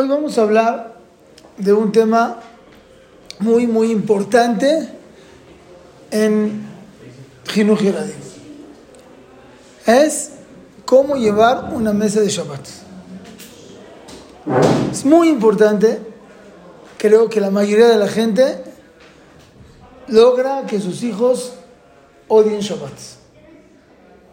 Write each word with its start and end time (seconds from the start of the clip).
Hoy 0.00 0.08
vamos 0.08 0.38
a 0.38 0.42
hablar 0.44 0.96
de 1.58 1.74
un 1.74 1.92
tema 1.92 2.38
muy, 3.38 3.66
muy 3.66 3.90
importante 3.90 4.88
en 6.10 6.62
Jinuj. 7.46 7.80
Es 9.84 10.30
cómo 10.86 11.16
llevar 11.16 11.74
una 11.74 11.92
mesa 11.92 12.22
de 12.22 12.30
Shabbat. 12.30 12.66
Es 14.90 15.04
muy 15.04 15.28
importante. 15.28 16.00
Creo 16.96 17.28
que 17.28 17.42
la 17.42 17.50
mayoría 17.50 17.88
de 17.88 17.98
la 17.98 18.08
gente 18.08 18.64
logra 20.08 20.64
que 20.64 20.80
sus 20.80 21.02
hijos 21.02 21.52
odien 22.26 22.60
Shabbat. 22.60 22.98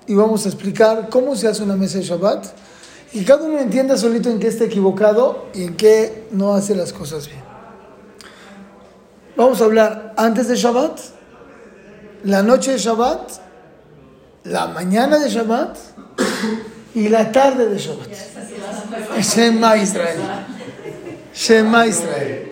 Y 0.07 0.15
vamos 0.15 0.45
a 0.45 0.47
explicar 0.47 1.09
cómo 1.09 1.35
se 1.35 1.49
hace 1.49 1.61
una 1.61 1.75
mesa 1.75 1.97
de 1.97 2.05
Shabbat 2.05 2.45
y 3.13 3.23
cada 3.23 3.43
uno 3.43 3.59
entienda 3.59 3.97
solito 3.97 4.29
en 4.29 4.39
qué 4.39 4.47
está 4.47 4.65
equivocado 4.65 5.47
y 5.53 5.63
en 5.63 5.75
qué 5.75 6.27
no 6.31 6.53
hace 6.53 6.75
las 6.75 6.93
cosas 6.93 7.27
bien. 7.27 7.41
Vamos 9.35 9.61
a 9.61 9.65
hablar 9.65 10.13
antes 10.17 10.47
de 10.47 10.55
Shabbat, 10.55 10.99
la 12.23 12.41
noche 12.41 12.71
de 12.71 12.77
Shabbat, 12.79 13.31
la 14.45 14.67
mañana 14.67 15.19
de 15.19 15.29
Shabbat 15.29 15.77
y 16.95 17.07
la 17.07 17.31
tarde 17.31 17.69
de 17.69 17.77
Shabbat. 17.77 18.09
Shema 19.19 19.77
Israel. 19.77 20.19
Shema 21.33 21.85
Israel. 21.87 22.51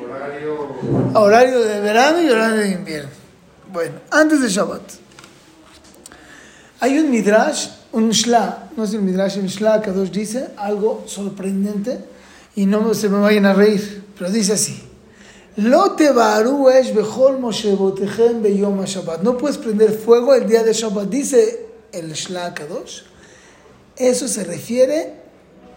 Horario 1.15 1.59
de 1.61 1.79
verano 1.81 2.21
y 2.21 2.29
horario 2.29 2.57
de 2.57 2.69
invierno. 2.69 3.09
Bueno, 3.71 3.95
antes 4.11 4.41
de 4.41 4.49
Shabbat. 4.49 4.83
Hay 6.81 6.99
un 6.99 7.09
midrash 7.09 7.69
un 7.95 8.09
shla, 8.11 8.71
no 8.75 8.83
es 8.83 8.93
el 8.93 9.01
midrash, 9.01 9.37
un 9.37 9.47
shla, 9.47 9.81
Kadosh 9.81 10.11
dice 10.11 10.49
algo 10.57 11.05
sorprendente 11.07 11.99
y 12.53 12.65
no 12.65 12.93
se 12.93 13.07
me 13.07 13.19
vayan 13.19 13.45
a 13.45 13.53
reír, 13.53 14.03
pero 14.17 14.29
dice 14.29 14.51
así. 14.51 14.83
No 15.55 15.95
puedes 19.37 19.57
prender 19.57 19.91
fuego 19.93 20.35
el 20.35 20.45
día 20.45 20.63
de 20.63 20.73
Shabbat, 20.73 21.07
dice 21.07 21.67
el 21.93 22.11
Shla 22.11 22.53
Kadosh. 22.53 23.03
Eso 23.95 24.27
se 24.27 24.43
refiere 24.43 25.13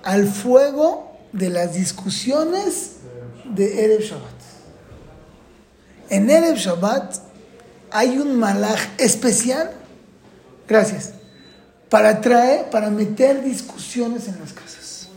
al 0.03 0.27
fuego 0.27 1.13
de 1.33 1.51
las 1.51 1.75
discusiones 1.75 2.95
de 3.45 3.85
Erev 3.85 4.01
Shabbat. 4.01 4.39
En 6.11 6.29
Erev 6.29 6.57
Shabbat 6.57 7.15
hay 7.93 8.19
un 8.19 8.37
malaj 8.37 8.81
especial. 8.99 9.71
Gracias 10.67 11.18
para 11.89 12.21
traer, 12.21 12.71
para 12.71 12.91
meter 12.91 13.43
discusiones 13.43 14.29
en 14.29 14.39
las 14.41 14.53
casas. 14.53 15.09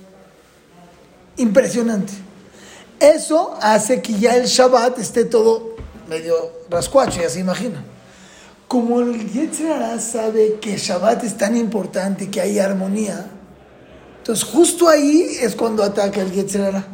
Impresionante. 1.38 2.14
Eso 3.00 3.58
hace 3.62 4.02
que 4.02 4.14
ya 4.14 4.36
el 4.36 4.46
Shabbat 4.46 5.00
esté 5.00 5.26
todo 5.26 5.76
medio 6.08 6.36
rascuacho, 6.70 7.22
ya 7.22 7.30
se 7.30 7.40
imagina. 7.40 7.84
Como 8.68 9.02
el 9.02 9.32
Yetzirah 9.32 10.00
sabe 10.00 10.60
que 10.62 10.78
Shabbat 10.78 11.24
es 11.24 11.36
tan 11.38 11.58
importante, 11.58 12.30
que 12.30 12.40
hay 12.40 12.60
armonía, 12.60 13.26
entonces 14.20 14.46
justo 14.46 14.88
ahí 14.88 15.38
es 15.42 15.56
cuando 15.56 15.84
ataca 15.84 16.22
el 16.22 16.32
Yetzirah. 16.32 16.86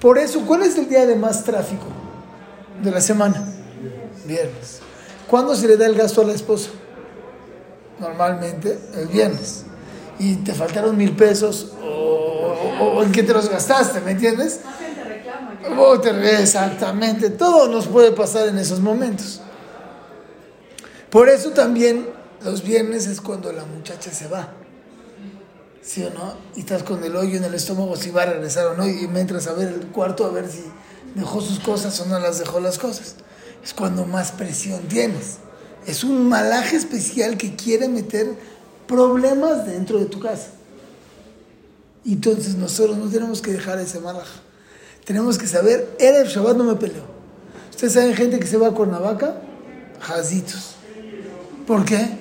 Por 0.00 0.18
eso, 0.18 0.40
¿cuál 0.46 0.62
es 0.62 0.76
el 0.76 0.88
día 0.88 1.06
de 1.06 1.14
más 1.14 1.44
tráfico 1.44 1.86
de 2.82 2.90
la 2.90 3.00
semana? 3.00 3.46
Viernes. 4.26 4.80
¿Cuándo 5.28 5.54
se 5.54 5.68
le 5.68 5.76
da 5.76 5.86
el 5.86 5.94
gasto 5.94 6.22
a 6.22 6.24
la 6.24 6.32
esposa? 6.32 6.70
Normalmente 8.00 8.78
el 8.94 9.06
viernes 9.08 9.64
y 10.18 10.36
te 10.36 10.52
faltaron 10.54 10.96
mil 10.96 11.16
pesos 11.16 11.72
o, 11.82 13.02
en 13.02 13.12
qué 13.12 13.22
te 13.22 13.32
los 13.32 13.48
gastaste, 13.48 14.00
¿me 14.00 14.12
entiendes? 14.12 14.60
O 15.78 16.00
te 16.00 16.10
exactamente, 16.40 17.30
todo 17.30 17.68
nos 17.68 17.86
puede 17.86 18.12
pasar 18.12 18.48
en 18.48 18.58
esos 18.58 18.80
momentos. 18.80 19.40
Por 21.10 21.28
eso 21.28 21.50
también 21.50 22.08
los 22.44 22.62
viernes 22.62 23.06
es 23.06 23.20
cuando 23.20 23.52
la 23.52 23.64
muchacha 23.64 24.12
se 24.12 24.28
va. 24.28 24.48
¿Sí 25.82 26.04
o 26.04 26.10
no? 26.10 26.34
Y 26.54 26.60
estás 26.60 26.82
con 26.82 27.02
el 27.02 27.16
hoyo 27.16 27.38
en 27.38 27.44
el 27.44 27.54
estómago 27.54 27.96
si 27.96 28.10
va 28.10 28.22
a 28.22 28.26
regresar 28.26 28.66
o 28.66 28.74
no 28.74 28.86
y 28.86 29.08
me 29.08 29.20
entras 29.20 29.46
a 29.46 29.54
ver 29.54 29.68
el 29.68 29.86
cuarto 29.86 30.26
a 30.26 30.30
ver 30.30 30.46
si 30.48 30.62
dejó 31.14 31.40
sus 31.40 31.58
cosas 31.60 31.98
o 32.00 32.06
no 32.06 32.18
las 32.18 32.38
dejó 32.38 32.60
las 32.60 32.78
cosas. 32.78 33.16
Es 33.64 33.72
cuando 33.74 34.04
más 34.04 34.32
presión 34.32 34.82
tienes. 34.82 35.38
Es 35.86 36.04
un 36.04 36.28
malaje 36.28 36.76
especial 36.76 37.36
que 37.36 37.56
quiere 37.56 37.88
meter 37.88 38.34
problemas 38.86 39.66
dentro 39.66 39.98
de 39.98 40.06
tu 40.06 40.20
casa. 40.20 40.48
Entonces 42.04 42.56
nosotros 42.56 42.96
no 42.96 43.08
tenemos 43.08 43.40
que 43.40 43.52
dejar 43.52 43.78
ese 43.78 44.00
malaje. 44.00 44.40
Tenemos 45.04 45.38
que 45.38 45.46
saber, 45.46 45.96
era 45.98 46.20
el 46.20 46.28
Shabbat, 46.28 46.56
no 46.56 46.64
me 46.64 46.76
peleo. 46.76 47.04
Ustedes 47.70 47.94
saben 47.94 48.14
gente 48.14 48.38
que 48.38 48.46
se 48.46 48.56
va 48.56 48.68
a 48.68 48.70
Cuernavaca, 48.72 49.36
jazitos. 50.00 50.76
¿Por 51.66 51.84
qué? 51.84 52.18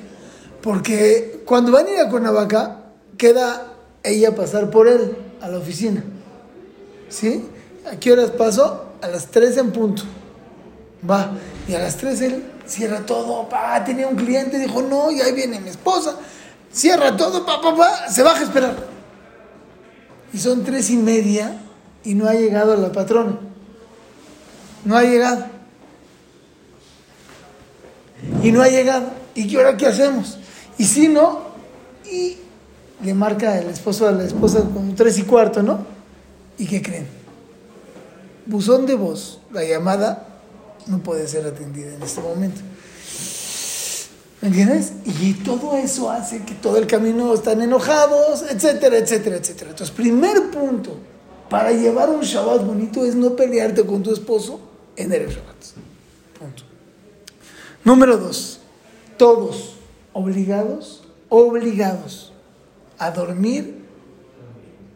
Porque 0.61 1.41
cuando 1.45 1.71
van 1.71 1.87
a 1.87 1.89
ir 1.89 1.99
a 1.99 2.09
Cuernavaca, 2.09 2.83
queda 3.17 3.73
ella 4.03 4.35
pasar 4.35 4.69
por 4.69 4.87
él 4.87 5.17
a 5.41 5.49
la 5.49 5.57
oficina. 5.57 6.03
¿Sí? 7.09 7.45
¿A 7.91 7.97
qué 7.97 8.11
horas 8.11 8.31
pasó? 8.31 8.85
A 9.01 9.07
las 9.07 9.27
3 9.27 9.57
en 9.57 9.71
punto. 9.71 10.03
Va. 11.09 11.31
Y 11.67 11.73
a 11.73 11.79
las 11.79 11.97
3 11.97 12.21
él 12.21 12.43
cierra 12.69 13.05
todo, 13.05 13.49
pa, 13.49 13.83
tenía 13.83 14.07
un 14.07 14.15
cliente, 14.15 14.59
dijo, 14.59 14.81
no, 14.81 15.11
y 15.11 15.21
ahí 15.21 15.33
viene 15.33 15.59
mi 15.59 15.69
esposa, 15.69 16.15
cierra 16.71 17.17
todo, 17.17 17.45
pa, 17.45 17.61
pa, 17.61 17.75
pa, 17.75 18.09
se 18.09 18.23
baja 18.23 18.41
a 18.41 18.43
esperar. 18.43 18.75
Y 20.31 20.37
son 20.37 20.63
tres 20.63 20.89
y 20.91 20.97
media 20.97 21.59
y 22.03 22.13
no 22.13 22.27
ha 22.27 22.33
llegado 22.33 22.75
la 22.75 22.91
patrona. 22.91 23.39
No 24.85 24.95
ha 24.95 25.03
llegado. 25.03 25.45
Y 28.43 28.51
no 28.51 28.61
ha 28.61 28.67
llegado. 28.67 29.09
¿Y 29.33 29.47
qué 29.47 29.57
hora 29.57 29.75
qué 29.75 29.87
hacemos? 29.87 30.37
Y 30.77 30.85
si 30.85 31.07
no, 31.07 31.39
y 32.09 32.37
le 33.03 33.13
marca 33.13 33.57
el 33.57 33.69
esposo 33.69 34.07
a 34.07 34.11
la 34.11 34.23
esposa 34.23 34.61
como 34.61 34.93
tres 34.93 35.17
y 35.17 35.23
cuarto, 35.23 35.63
¿no? 35.63 35.85
¿Y 36.57 36.67
qué 36.67 36.81
creen? 36.81 37.07
Buzón 38.45 38.85
de 38.85 38.95
voz, 38.95 39.39
la 39.51 39.63
llamada 39.63 40.28
no 40.89 40.99
puede 40.99 41.27
ser 41.27 41.45
atendida 41.45 41.93
en 41.93 42.01
este 42.01 42.19
momento. 42.21 42.61
¿Me 44.41 44.47
entiendes? 44.47 44.93
Y 45.05 45.33
todo 45.33 45.75
eso 45.75 46.09
hace 46.09 46.43
que 46.43 46.55
todo 46.55 46.77
el 46.77 46.87
camino 46.87 47.33
están 47.33 47.61
enojados, 47.61 48.43
etcétera, 48.49 48.97
etcétera, 48.97 49.35
etcétera. 49.35 49.71
Entonces, 49.71 49.95
primer 49.95 50.49
punto 50.49 50.97
para 51.49 51.71
llevar 51.71 52.09
un 52.09 52.21
Shabbat 52.21 52.65
bonito 52.65 53.05
es 53.05 53.15
no 53.15 53.35
pelearte 53.35 53.85
con 53.85 54.01
tu 54.01 54.13
esposo 54.13 54.61
en 54.95 55.11
el 55.11 55.27
Shabbat. 55.27 55.55
Punto. 56.39 56.63
Número 57.83 58.17
dos, 58.17 58.59
todos 59.17 59.75
obligados, 60.13 61.03
obligados 61.27 62.31
a 62.97 63.11
dormir 63.11 63.79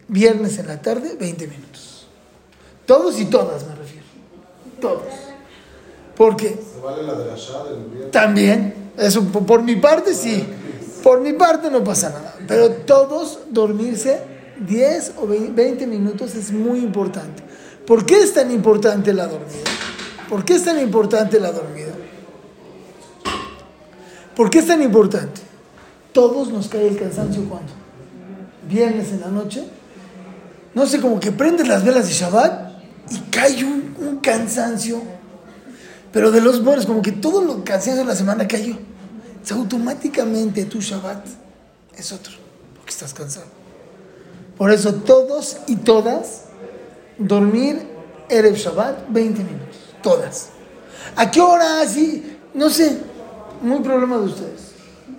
viernes 0.08 0.58
en 0.58 0.68
la 0.68 0.82
tarde 0.82 1.16
20 1.20 1.48
minutos. 1.48 2.08
Todos 2.86 3.20
y 3.20 3.26
todas 3.26 3.66
me 3.68 3.76
refiero. 3.76 4.06
Todos. 4.80 5.23
Porque 6.16 6.60
vale 6.84 7.04
la 7.04 7.14
de 7.16 7.26
la 7.26 8.12
también, 8.12 8.92
eso 8.98 9.24
por 9.24 9.64
mi 9.64 9.76
parte 9.78 10.14
sí, 10.14 10.46
por 11.02 11.20
mi 11.22 11.34
parte 11.34 11.72
no 11.72 11.84
pasa 11.84 12.10
nada, 12.10 12.36
pero 12.48 12.70
todos 12.70 13.40
dormirse 13.50 14.22
10 14.60 15.14
o 15.18 15.28
20 15.28 15.88
minutos 15.88 16.36
es 16.36 16.52
muy 16.52 16.80
importante. 16.80 17.44
¿Por 17.88 18.06
qué 18.06 18.22
es 18.22 18.34
tan 18.34 18.52
importante 18.52 19.12
la 19.14 19.28
dormida? 19.28 19.64
¿Por 20.30 20.46
qué 20.46 20.56
es 20.56 20.64
tan 20.64 20.80
importante 20.80 21.40
la 21.40 21.52
dormida? 21.52 21.94
¿Por 24.36 24.50
qué 24.50 24.60
es 24.60 24.68
tan 24.68 24.82
importante? 24.82 25.42
Todos 26.12 26.50
nos 26.50 26.68
cae 26.68 26.88
el 26.88 26.98
cansancio 26.98 27.44
cuando 27.50 27.74
viernes 28.70 29.12
en 29.12 29.22
la 29.22 29.28
noche, 29.28 29.64
no 30.74 30.86
sé, 30.86 31.02
como 31.02 31.20
que 31.20 31.32
prendes 31.32 31.68
las 31.68 31.84
velas 31.84 32.08
de 32.08 32.14
Shabbat 32.14 32.72
y 33.12 33.20
cae 33.30 33.64
un, 33.64 33.96
un 34.00 34.18
cansancio 34.18 35.02
pero 36.14 36.32
de 36.32 36.40
los 36.40 36.64
buenos, 36.64 36.86
como 36.86 37.02
que 37.02 37.12
todo 37.12 37.44
lo 37.44 37.64
que 37.64 37.74
hacías 37.74 37.98
en 37.98 38.08
la 38.08 38.16
semana 38.16 38.48
cayó. 38.48 38.76
O 38.76 39.54
automáticamente 39.56 40.64
tu 40.66 40.80
Shabbat 40.80 41.26
es 41.98 42.12
otro, 42.14 42.34
porque 42.76 42.92
estás 42.92 43.14
cansado. 43.14 43.48
Por 44.58 44.72
eso 44.72 44.94
todos 44.94 45.58
y 45.68 45.78
todas 45.78 46.44
dormir 47.18 47.88
Erev 48.30 48.56
Shabbat 48.56 49.10
20 49.10 49.44
minutos. 49.44 49.78
Todas. 50.04 50.50
¿A 51.16 51.30
qué 51.32 51.42
hora 51.42 51.82
así? 51.82 52.38
No 52.54 52.70
sé. 52.70 52.98
Muy 53.62 53.80
problema 53.82 54.18
de 54.18 54.26
ustedes. 54.26 54.62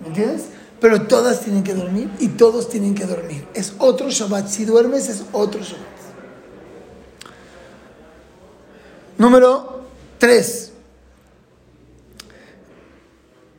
¿Me 0.01 0.07
entiendes? 0.07 0.45
Pero 0.79 1.07
todas 1.07 1.41
tienen 1.41 1.63
que 1.63 1.73
dormir 1.73 2.09
y 2.19 2.29
todos 2.29 2.69
tienen 2.69 2.95
que 2.95 3.05
dormir. 3.05 3.45
Es 3.53 3.73
otro 3.79 4.09
Shabbat. 4.09 4.47
Si 4.47 4.63
duermes 4.63 5.09
es 5.09 5.23
otro 5.33 5.61
Shabbat. 5.61 5.83
Número 9.17 9.81
3. 10.19 10.71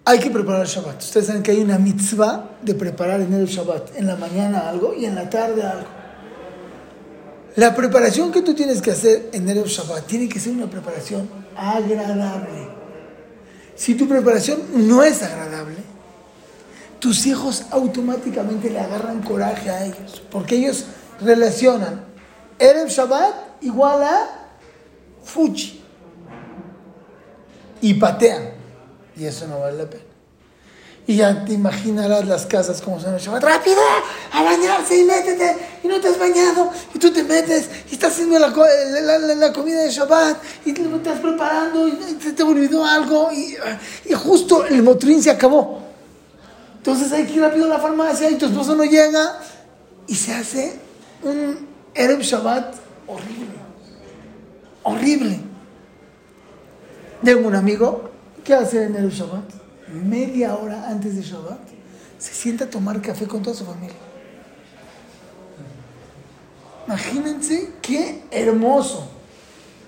Hay 0.09 0.21
que 0.21 0.31
preparar 0.31 0.63
el 0.63 0.69
Shabbat. 0.69 1.03
Ustedes 1.03 1.27
saben 1.27 1.43
que 1.43 1.51
hay 1.51 1.61
una 1.61 1.79
mitzvah 1.79 2.59
de 2.63 2.75
preparar 2.75 3.21
en 3.21 3.35
el 3.35 3.47
Shabbat. 3.47 3.97
En 3.97 4.07
la 4.07 4.15
mañana 4.15 4.69
algo 4.69 4.95
y 4.95 5.05
en 5.05 5.17
la 5.17 5.29
tarde 5.29 5.65
algo. 5.65 5.89
La 7.57 7.75
preparación 7.75 8.31
que 8.31 8.41
tú 8.41 8.55
tienes 8.55 8.81
que 8.81 8.93
hacer 8.93 9.31
en 9.33 9.49
Erev 9.49 9.67
Shabbat 9.67 10.07
tiene 10.07 10.29
que 10.29 10.39
ser 10.39 10.53
una 10.53 10.71
preparación 10.71 11.29
agradable. 11.57 12.69
Si 13.75 13.97
tu 13.97 14.07
preparación 14.07 14.61
no 14.75 15.03
es 15.03 15.25
agradable, 15.25 15.79
tus 17.01 17.27
hijos 17.27 17.65
automáticamente 17.73 18.71
le 18.71 18.79
agarran 18.79 19.23
coraje 19.23 19.71
a 19.71 19.87
ellos, 19.87 20.23
porque 20.31 20.57
ellos 20.57 20.85
relacionan 21.21 22.05
Erev 22.61 22.89
Shabbat 22.89 23.35
igual 23.63 24.05
a 24.05 24.49
Fuchi 25.25 25.83
y 27.81 27.95
patean, 27.95 28.56
y 29.17 29.25
eso 29.25 29.47
no 29.47 29.61
vale 29.61 29.79
la 29.79 29.91
pena. 29.91 30.05
Y 31.09 31.17
ya 31.17 31.45
te 31.45 31.53
imaginarás 31.53 32.27
las 32.27 32.47
casas 32.47 32.83
como 32.83 32.99
son 32.99 33.15
el 33.15 33.21
Shabbat. 33.21 33.45
¡Rápido! 33.45 33.81
¡A 34.33 34.43
bañarse 34.43 34.99
y 34.99 35.05
métete! 35.05 35.57
Y 35.85 35.89
no 35.89 36.01
te 36.01 36.09
has 36.09 36.19
bañado. 36.19 36.73
Y 36.93 36.99
tú 36.99 37.13
te 37.13 37.23
metes 37.23 37.71
y 37.89 37.95
estás 37.95 38.13
haciendo 38.13 38.41
la, 38.41 38.49
la, 38.49 39.53
comida 39.53 39.83
de 39.83 39.91
Shabbat. 39.91 40.37
Y 40.65 40.73
te 40.73 40.83
estás 40.83 41.21
preparando 41.21 41.87
y 41.87 41.93
te, 41.93 42.33
te 42.33 42.43
olvidó 42.43 42.85
algo. 42.85 43.31
Y, 43.31 43.57
y, 44.07 44.15
justo 44.15 44.67
el 44.67 44.83
motrín 44.83 45.23
se 45.23 45.31
acabó. 45.31 45.81
Entonces 46.79 47.13
hay 47.13 47.25
que 47.25 47.35
ir 47.35 47.41
rápido 47.41 47.67
a 47.67 47.69
la 47.69 47.79
farmacia 47.79 48.29
y 48.29 48.35
tu 48.35 48.47
esposo 48.47 48.75
no 48.75 48.85
llega. 48.85 49.39
Y 50.09 50.17
se 50.17 50.35
hace 50.35 50.77
un 51.23 51.69
Erev 51.95 52.21
Shabbat 52.21 52.75
horrible. 53.07 53.57
Horrible. 54.83 55.41
Tengo 57.23 57.47
un 57.47 57.55
amigo 57.55 58.16
que 58.47 58.55
hace 58.55 58.85
en 58.85 58.95
Erev 58.95 59.11
Shabbat 59.11 59.43
media 59.89 60.55
hora 60.55 60.89
antes 60.89 61.17
de 61.17 61.23
Shabbat, 61.23 61.59
se 62.19 62.33
sienta 62.33 62.65
a 62.65 62.71
tomar 62.71 63.03
café 63.03 63.27
con 63.27 63.43
toda 63.43 63.57
su 63.57 63.65
familia. 63.65 63.97
Imagínense 66.87 67.73
qué 67.83 68.23
hermoso. 68.31 69.09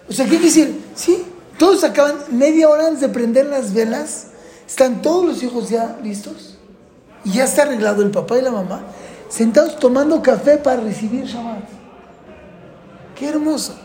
O 0.08 0.12
sea, 0.12 0.26
¿qué 0.26 0.38
decir? 0.38 0.84
Sí, 0.96 1.24
todos 1.56 1.84
acaban 1.84 2.16
media 2.32 2.68
hora 2.68 2.88
antes 2.88 3.00
de 3.00 3.08
prender 3.08 3.46
las 3.46 3.72
velas. 3.72 4.28
Están 4.66 5.02
todos 5.02 5.24
los 5.24 5.42
hijos 5.42 5.68
ya 5.68 5.96
listos. 6.02 6.58
Y 7.24 7.32
ya 7.32 7.44
está 7.44 7.62
arreglado 7.62 8.02
el 8.02 8.10
papá 8.10 8.38
y 8.38 8.42
la 8.42 8.50
mamá, 8.50 8.82
sentados 9.28 9.78
tomando 9.78 10.20
café 10.22 10.56
para 10.56 10.80
recibir 10.80 11.24
Shabbat. 11.24 11.64
Qué 13.16 13.28
hermoso. 13.28 13.76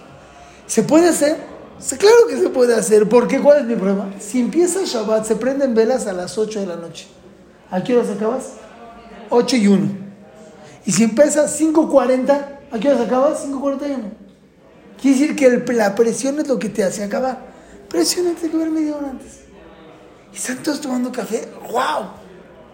¿Se 0.66 0.82
puede 0.82 1.10
hacer? 1.10 1.53
Claro 1.90 2.28
que 2.30 2.40
se 2.40 2.50
puede 2.50 2.76
hacer, 2.76 3.10
porque 3.10 3.42
¿cuál 3.42 3.60
es 3.60 3.66
mi 3.66 3.76
prueba? 3.76 4.10
Si 4.20 4.40
empieza 4.40 4.80
Shabbat, 4.86 5.26
se 5.26 5.36
prenden 5.36 5.76
velas 5.76 6.08
a 6.08 6.14
las 6.14 6.38
8 6.38 6.62
de 6.62 6.66
la 6.66 6.76
noche. 6.78 7.08
¿A 7.70 7.84
qué 7.84 7.98
horas 7.98 8.10
acabas? 8.10 8.52
8 9.30 9.56
y 9.58 9.68
1. 9.68 9.88
Y 10.86 10.92
si 10.92 11.04
empieza 11.04 11.46
5.40, 11.46 12.46
¿a 12.72 12.80
qué 12.80 12.90
horas 12.90 13.02
acabas? 13.02 13.46
5.41. 13.46 13.98
Quiere 15.02 15.20
decir 15.20 15.36
que 15.36 15.74
la 15.74 15.94
presión 15.94 16.40
es 16.40 16.48
lo 16.48 16.58
que 16.58 16.70
te 16.70 16.84
hace 16.84 17.04
acabar. 17.04 17.38
Presión 17.90 18.28
antes 18.28 18.44
de 18.44 18.50
comer 18.50 18.70
media 18.70 18.96
hora 18.96 19.10
antes. 19.10 19.42
Y 20.32 20.38
están 20.38 20.64
todos 20.64 20.80
tomando 20.80 21.12
café. 21.12 21.50
¡Wow! 21.70 22.12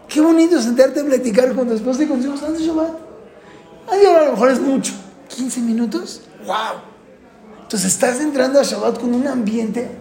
Qué 0.07 0.21
bonito 0.21 0.61
sentarte 0.61 0.99
a 0.99 1.03
platicar 1.03 1.53
con 1.55 1.67
tu 1.67 1.73
esposa 1.73 2.03
y 2.03 2.07
con 2.07 2.17
tus 2.17 2.27
hijos 2.27 2.43
antes 2.43 2.59
de 2.59 2.67
Shabbat. 2.67 2.91
a 3.87 4.25
lo 4.25 4.31
mejor 4.31 4.51
es 4.51 4.59
mucho. 4.59 4.93
¿15 5.35 5.61
minutos? 5.61 6.21
¡Wow! 6.45 6.88
Entonces 7.69 7.93
estás 7.93 8.19
entrando 8.19 8.59
a 8.59 8.63
Shabbat 8.63 8.99
con 8.99 9.13
un 9.13 9.27
ambiente, 9.27 9.91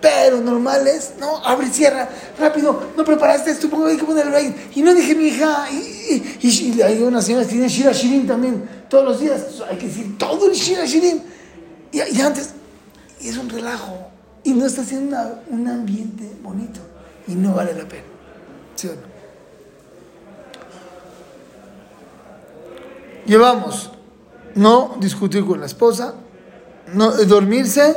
pero 0.00 0.40
normal 0.40 0.84
es, 0.88 1.12
no, 1.20 1.36
abre 1.46 1.68
y 1.68 1.70
cierra, 1.70 2.08
rápido, 2.36 2.88
no 2.96 3.04
preparaste 3.04 3.52
esto, 3.52 3.68
hay 3.86 3.96
que 3.96 4.02
poner 4.02 4.26
el 4.26 4.54
Y 4.74 4.82
no 4.82 4.92
dije 4.92 5.14
mi 5.14 5.28
hija, 5.28 5.68
y, 5.70 6.38
y, 6.42 6.82
hay 6.82 7.00
una 7.04 7.22
señora 7.22 7.44
que 7.44 7.52
tiene 7.52 7.68
Shira 7.68 7.92
Shirin 7.92 8.26
también, 8.26 8.68
todos 8.88 9.04
los 9.04 9.20
días, 9.20 9.62
hay 9.70 9.78
que 9.78 9.86
decir 9.86 10.18
todo 10.18 10.50
el 10.50 10.56
Shira 10.56 10.84
Shirin. 10.86 11.22
Y, 11.92 12.20
antes, 12.20 12.50
y 13.20 13.28
es 13.28 13.36
un 13.36 13.48
relajo, 13.48 14.08
y 14.42 14.52
no 14.52 14.66
está 14.66 14.80
haciendo 14.80 15.16
un 15.50 15.68
ambiente 15.68 16.28
bonito, 16.42 16.80
y 17.28 17.36
no 17.36 17.54
vale 17.54 17.74
la 17.74 17.86
pena. 17.86 18.02
¿Sí 18.74 18.88
o 18.88 18.90
no? 18.90 19.02
Llevamos 23.24 23.92
no 24.56 24.96
discutir 24.98 25.46
con 25.46 25.60
la 25.60 25.66
esposa, 25.66 26.16
no, 26.94 27.12
dormirse, 27.24 27.96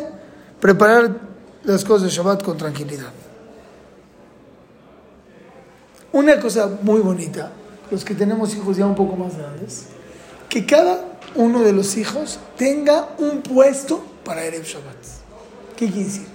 preparar 0.60 1.18
las 1.64 1.84
cosas 1.84 2.04
de 2.04 2.10
Shabbat 2.10 2.44
con 2.44 2.58
tranquilidad. 2.58 3.12
Una 6.12 6.40
cosa 6.40 6.70
muy 6.82 7.02
bonita, 7.02 7.52
los 7.90 8.06
que 8.06 8.14
tenemos 8.14 8.56
hijos 8.56 8.78
ya 8.78 8.86
un 8.86 8.96
poco 8.96 9.16
más 9.16 9.38
grandes, 9.38 9.86
que 10.48 10.66
cada 10.66 11.06
uno 11.36 11.62
de 11.62 11.74
los 11.74 11.98
hijos 11.98 12.40
tenga 12.58 13.10
un 13.18 13.42
puesto 13.42 14.04
para 14.24 14.44
Erev 14.44 14.64
Shabbat. 14.64 14.96
¿Qué 15.76 15.88
quiere 15.88 16.06
decir? 16.06 16.28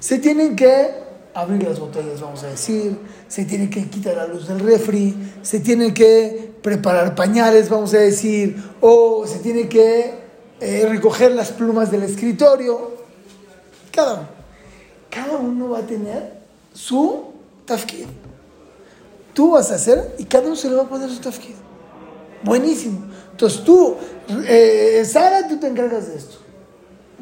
Se 0.00 0.18
tienen 0.18 0.56
que 0.56 1.10
abrir 1.34 1.62
las 1.62 1.78
botellas, 1.78 2.20
vamos 2.20 2.42
a 2.42 2.48
decir, 2.48 2.98
se 3.28 3.44
tiene 3.44 3.70
que 3.70 3.88
quitar 3.88 4.16
la 4.16 4.26
luz 4.26 4.48
del 4.48 4.58
refri, 4.60 5.14
se 5.42 5.60
tiene 5.60 5.94
que 5.94 6.52
preparar 6.62 7.14
pañales, 7.14 7.68
vamos 7.68 7.94
a 7.94 7.98
decir, 7.98 8.62
o 8.80 9.24
se 9.26 9.38
tiene 9.38 9.68
que 9.68 10.19
eh, 10.60 10.86
recoger 10.88 11.32
las 11.32 11.50
plumas 11.52 11.90
del 11.90 12.02
escritorio. 12.02 12.92
Cada 13.92 14.14
uno. 14.14 14.28
Cada 15.10 15.36
uno 15.38 15.70
va 15.70 15.78
a 15.78 15.82
tener 15.82 16.40
su 16.72 17.24
tafkid. 17.64 18.06
Tú 19.34 19.52
vas 19.52 19.70
a 19.72 19.76
hacer 19.76 20.14
y 20.18 20.24
cada 20.24 20.46
uno 20.46 20.56
se 20.56 20.68
le 20.68 20.76
va 20.76 20.82
a 20.82 20.88
poner 20.88 21.10
su 21.10 21.20
tafkid. 21.20 21.54
Buenísimo. 22.42 23.06
Entonces 23.32 23.64
tú, 23.64 23.96
eh, 24.46 25.04
Sara, 25.10 25.48
tú 25.48 25.58
te 25.58 25.66
encargas 25.66 26.08
de 26.08 26.16
esto. 26.16 26.38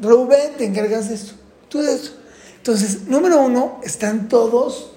Rubén, 0.01 0.53
te 0.57 0.65
encargas 0.65 1.09
de 1.09 1.15
esto. 1.15 1.33
Tú 1.67 1.81
de 1.81 1.93
esto. 1.93 2.11
Entonces, 2.57 3.07
número 3.07 3.41
uno, 3.41 3.79
están 3.83 4.27
todos 4.27 4.91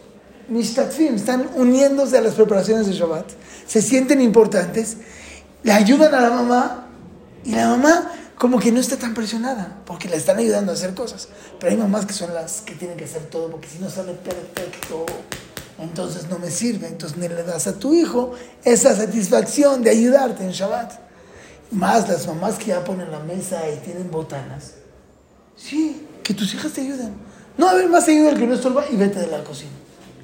mishtatfim, 0.49 1.15
están 1.15 1.49
uniéndose 1.55 2.19
a 2.19 2.21
las 2.21 2.35
preparaciones 2.35 2.87
de 2.87 2.93
Shabbat. 2.93 3.27
Se 3.67 3.81
sienten 3.81 4.21
importantes, 4.21 4.97
le 5.63 5.73
ayudan 5.73 6.15
a 6.15 6.21
la 6.21 6.31
mamá 6.31 6.89
y 7.45 7.53
la 7.53 7.69
mamá 7.69 8.12
como 8.43 8.59
que 8.59 8.73
no 8.73 8.81
está 8.81 8.97
tan 8.97 9.15
presionada, 9.15 9.79
porque 9.87 10.09
le 10.09 10.17
están 10.17 10.37
ayudando 10.37 10.73
a 10.73 10.75
hacer 10.75 10.95
cosas. 10.95 11.29
Pero 11.61 11.71
hay 11.71 11.79
mamás 11.79 12.07
que 12.07 12.13
son 12.13 12.35
las 12.35 12.63
que 12.63 12.75
tienen 12.75 12.97
que 12.97 13.05
hacer 13.05 13.27
todo, 13.27 13.49
porque 13.49 13.69
si 13.69 13.79
no 13.79 13.89
sale 13.89 14.15
perfecto, 14.15 15.07
entonces 15.79 16.29
no 16.29 16.41
me 16.41 16.51
sirve. 16.51 16.89
Entonces 16.89 17.17
no 17.17 17.29
le 17.29 17.45
das 17.45 17.69
a 17.69 17.75
tu 17.75 17.95
hijo 17.95 18.33
esa 18.65 18.97
satisfacción 18.97 19.85
de 19.85 19.91
ayudarte 19.91 20.43
en 20.43 20.51
Shabbat. 20.51 20.93
Más 21.71 22.09
las 22.09 22.27
mamás 22.27 22.57
que 22.59 22.65
ya 22.67 22.83
ponen 22.83 23.13
la 23.13 23.21
mesa 23.21 23.61
y 23.71 23.77
tienen 23.77 24.11
botanas. 24.11 24.73
Sí, 25.55 26.05
que 26.25 26.35
tus 26.35 26.53
hijas 26.53 26.73
te 26.73 26.81
ayuden. 26.81 27.13
No, 27.57 27.69
a 27.69 27.75
ver, 27.75 27.89
más 27.89 28.09
ayuda 28.09 28.31
el 28.31 28.41
que 28.41 28.47
no 28.49 28.55
estorba 28.55 28.85
y 28.91 28.97
vete 28.97 29.21
de 29.21 29.29
la 29.29 29.45
cocina. 29.45 29.71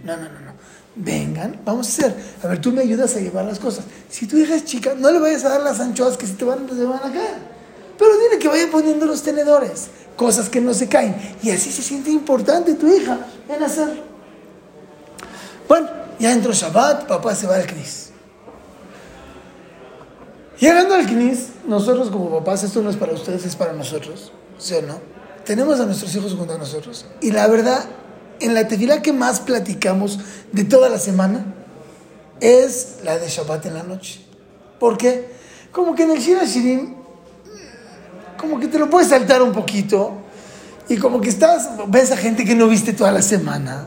No, 0.03 0.17
no, 0.17 0.25
no, 0.25 0.41
no. 0.41 0.53
Vengan, 0.97 1.61
vamos 1.65 1.87
a 1.87 1.91
hacer. 1.91 2.17
A 2.43 2.49
ver, 2.49 2.61
tú 2.61 2.73
me 2.73 2.83
ayudas 2.83 3.15
a 3.15 3.21
llevar 3.21 3.45
las 3.45 3.61
cosas. 3.61 3.85
Si 4.11 4.27
tu 4.27 4.37
hija 4.37 4.57
es 4.57 4.65
chica, 4.65 4.95
no 4.99 5.09
le 5.13 5.21
vayas 5.21 5.45
a 5.45 5.51
dar 5.51 5.61
las 5.61 5.79
anchoas 5.79 6.17
que 6.17 6.27
si 6.27 6.33
te 6.33 6.45
van, 6.45 6.67
te 6.67 6.83
van 6.83 6.99
a 6.99 7.13
caer. 7.13 7.58
Pero 7.99 8.17
dile 8.19 8.39
que 8.39 8.49
vaya 8.49 8.71
poniendo 8.71 9.07
los 9.07 9.23
tenedores, 9.23 9.89
cosas 10.17 10.49
que 10.49 10.61
no 10.61 10.73
se 10.73 10.89
caen. 10.89 11.17
Y 11.43 11.51
así 11.51 11.71
se 11.73 11.83
siente 11.83 12.11
importante 12.11 12.75
tu 12.75 12.87
hija 12.87 13.19
en 13.49 13.63
hacerlo. 13.63 14.03
Bueno, 15.69 15.89
ya 16.19 16.33
entró 16.33 16.53
Shabbat, 16.53 17.07
papá 17.07 17.35
se 17.35 17.47
va 17.47 17.57
al 17.57 17.67
Knis. 17.67 18.11
Llegando 20.61 20.95
al 20.95 21.07
Knis, 21.07 21.49
nosotros 21.67 22.11
como 22.11 22.31
papás, 22.39 22.65
esto 22.65 22.83
no 22.83 22.91
es 22.91 22.97
para 22.97 23.13
ustedes, 23.13 23.45
es 23.45 23.55
para 23.55 23.73
nosotros, 23.73 24.33
¿sí 24.59 24.75
o 24.75 24.83
no? 24.83 24.99
Tenemos 25.45 25.79
a 25.81 25.87
nuestros 25.87 26.15
hijos 26.15 26.35
junto 26.35 26.55
a 26.55 26.59
nosotros. 26.59 27.07
Y 27.21 27.31
la 27.31 27.47
verdad, 27.47 27.85
en 28.41 28.55
la 28.55 28.67
tefila 28.69 29.03
que 29.03 29.13
más 29.13 29.41
platicamos 29.41 30.19
de 30.53 30.65
toda 30.65 30.89
la 30.89 30.99
semana 30.99 31.55
es 32.41 32.99
la 33.05 33.19
de 33.19 33.29
Shabbat 33.29 33.67
en 33.67 33.75
la 33.75 33.83
noche. 33.83 34.25
¿Por 34.79 34.99
qué? 34.99 35.31
Como 35.73 35.95
que 35.95 36.05
en 36.05 36.13
el 36.13 36.19
Shira 36.19 36.45
Shirim 36.45 36.98
como 38.39 38.59
que 38.59 38.69
te 38.69 38.79
lo 38.79 38.89
puedes 38.89 39.09
saltar 39.09 39.43
un 39.43 39.53
poquito 39.53 40.13
y 40.89 40.97
como 40.97 41.21
que 41.21 41.29
estás, 41.29 41.69
ves 41.89 42.13
a 42.13 42.17
gente 42.17 42.45
que 42.45 42.55
no 42.55 42.69
viste 42.69 42.95
toda 42.95 43.13
la 43.13 43.21
semana 43.21 43.87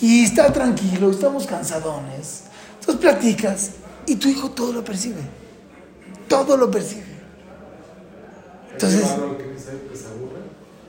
y 0.00 0.24
está 0.24 0.52
tranquilo, 0.52 1.10
estamos 1.10 1.46
cansadones. 1.46 2.44
Entonces 2.80 3.00
platicas 3.00 3.70
y 4.06 4.16
tu 4.16 4.28
hijo 4.28 4.50
todo 4.50 4.72
lo 4.72 4.82
percibe. 4.82 5.20
Todo 6.28 6.56
lo 6.56 6.70
percibe. 6.70 7.12
Entonces... 8.72 9.04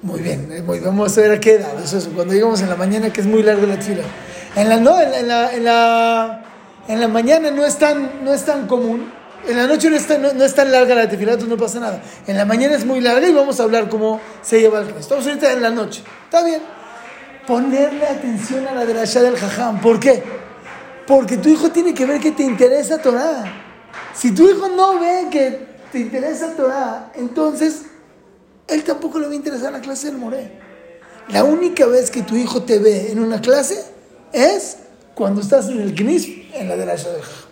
Muy 0.01 0.19
bien, 0.19 0.51
eh, 0.51 0.61
vamos 0.83 1.17
a 1.17 1.21
ver 1.21 1.31
a 1.31 1.39
qué 1.39 1.55
edad. 1.55 1.81
Eso 1.81 1.97
es 1.97 2.09
cuando 2.13 2.33
llegamos 2.33 2.61
en 2.61 2.69
la 2.69 2.75
mañana, 2.75 3.11
que 3.13 3.21
es 3.21 3.27
muy 3.27 3.41
largo 3.41 3.65
la 3.65 3.79
tira. 3.79 4.03
En 4.53 4.67
la, 4.67 4.77
no, 4.77 4.99
en 4.99 5.27
la, 5.27 5.53
en 5.53 5.63
la, 5.63 6.45
en 6.89 6.99
la, 6.99 7.07
mañana 7.07 7.51
no 7.51 7.65
es 7.65 7.77
tan, 7.77 8.23
no 8.23 8.33
es 8.33 8.43
tan 8.43 8.67
común 8.67 9.09
en 9.47 9.57
la 9.57 9.67
noche 9.67 9.89
no 9.89 9.95
es 9.95 10.07
tan, 10.07 10.21
no, 10.21 10.43
es 10.43 10.55
tan 10.55 10.71
larga 10.71 10.95
la 10.95 11.09
tefilá, 11.09 11.35
no 11.35 11.57
pasa 11.57 11.79
nada. 11.79 12.01
En 12.27 12.37
la 12.37 12.45
mañana 12.45 12.75
es 12.75 12.85
muy 12.85 13.01
larga 13.01 13.27
y 13.27 13.33
vamos 13.33 13.59
a 13.59 13.63
hablar 13.63 13.89
cómo 13.89 14.21
se 14.41 14.59
lleva 14.59 14.79
el 14.79 14.85
Cristo. 14.85 15.01
Estamos 15.01 15.27
ahorita 15.27 15.51
en 15.51 15.61
la 15.61 15.69
noche. 15.69 16.03
Está 16.25 16.43
bien. 16.43 16.61
Ponerle 17.45 18.05
atención 18.05 18.67
a 18.67 18.73
la 18.73 18.85
de 18.85 18.93
la 18.93 19.03
del 19.03 19.35
jajam. 19.35 19.81
¿Por 19.81 19.99
qué? 19.99 20.23
Porque 21.05 21.37
tu 21.37 21.49
hijo 21.49 21.71
tiene 21.71 21.93
que 21.93 22.05
ver 22.05 22.21
que 22.21 22.31
te 22.31 22.43
interesa 22.43 23.01
Torah. 23.01 23.43
Si 24.13 24.31
tu 24.31 24.49
hijo 24.49 24.69
no 24.69 24.99
ve 24.99 25.27
que 25.29 25.67
te 25.91 25.99
interesa 25.99 26.55
Torah, 26.55 27.11
entonces 27.15 27.83
él 28.67 28.83
tampoco 28.83 29.19
le 29.19 29.27
va 29.27 29.33
a 29.33 29.35
interesar 29.35 29.71
la 29.71 29.81
clase 29.81 30.07
del 30.07 30.17
Moré. 30.17 30.51
La 31.29 31.43
única 31.43 31.85
vez 31.85 32.09
que 32.09 32.21
tu 32.21 32.35
hijo 32.35 32.63
te 32.63 32.79
ve 32.79 33.11
en 33.11 33.19
una 33.19 33.41
clase 33.41 33.83
es 34.31 34.77
cuando 35.15 35.41
estás 35.41 35.67
en 35.67 35.81
el 35.81 35.93
CNIS, 35.93 36.27
en 36.53 36.69
la 36.69 36.75
de 36.75 36.85
la 36.85 36.95
Shadeja. 36.95 37.42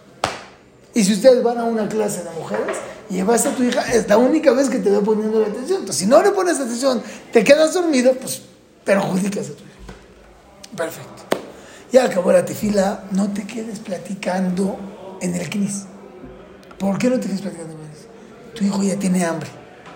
Y 0.94 1.04
si 1.04 1.14
ustedes 1.14 1.42
van 1.42 1.58
a 1.58 1.64
una 1.64 1.88
clase 1.88 2.24
de 2.24 2.32
mujeres, 2.32 2.78
llevas 3.10 3.46
a 3.46 3.56
tu 3.56 3.64
hija, 3.64 3.82
es 3.94 4.08
la 4.08 4.18
única 4.18 4.52
vez 4.52 4.70
que 4.70 4.80
te 4.80 4.90
ve 4.90 5.00
poniendo 5.00 5.40
la 5.40 5.48
atención. 5.48 5.80
Entonces, 5.80 5.98
si 5.98 6.06
no 6.06 6.22
le 6.22 6.32
pones 6.32 6.60
atención, 6.60 7.02
te 7.32 7.44
quedas 7.44 7.74
dormido, 7.74 8.14
pues 8.14 8.42
perjudicas 8.84 9.48
a 9.48 9.54
tu 9.54 9.64
hija. 9.64 10.76
Perfecto. 10.76 11.24
Ya 11.92 12.06
acabó 12.06 12.32
la 12.32 12.46
tefila, 12.46 13.04
no 13.12 13.32
te 13.32 13.46
quedes 13.46 13.80
platicando 13.80 14.78
en 15.22 15.36
el 15.36 15.50
CNIS. 15.50 15.84
¿Por 16.78 16.98
qué 16.98 17.10
no 17.10 17.20
te 17.20 17.28
quedes 17.28 17.42
platicando 17.42 17.74
en 17.74 17.80
el? 17.80 17.92
Tu 18.56 18.66
hijo 18.66 18.84
ya 18.84 18.98
tiene 18.98 19.24
hambre 19.24 19.50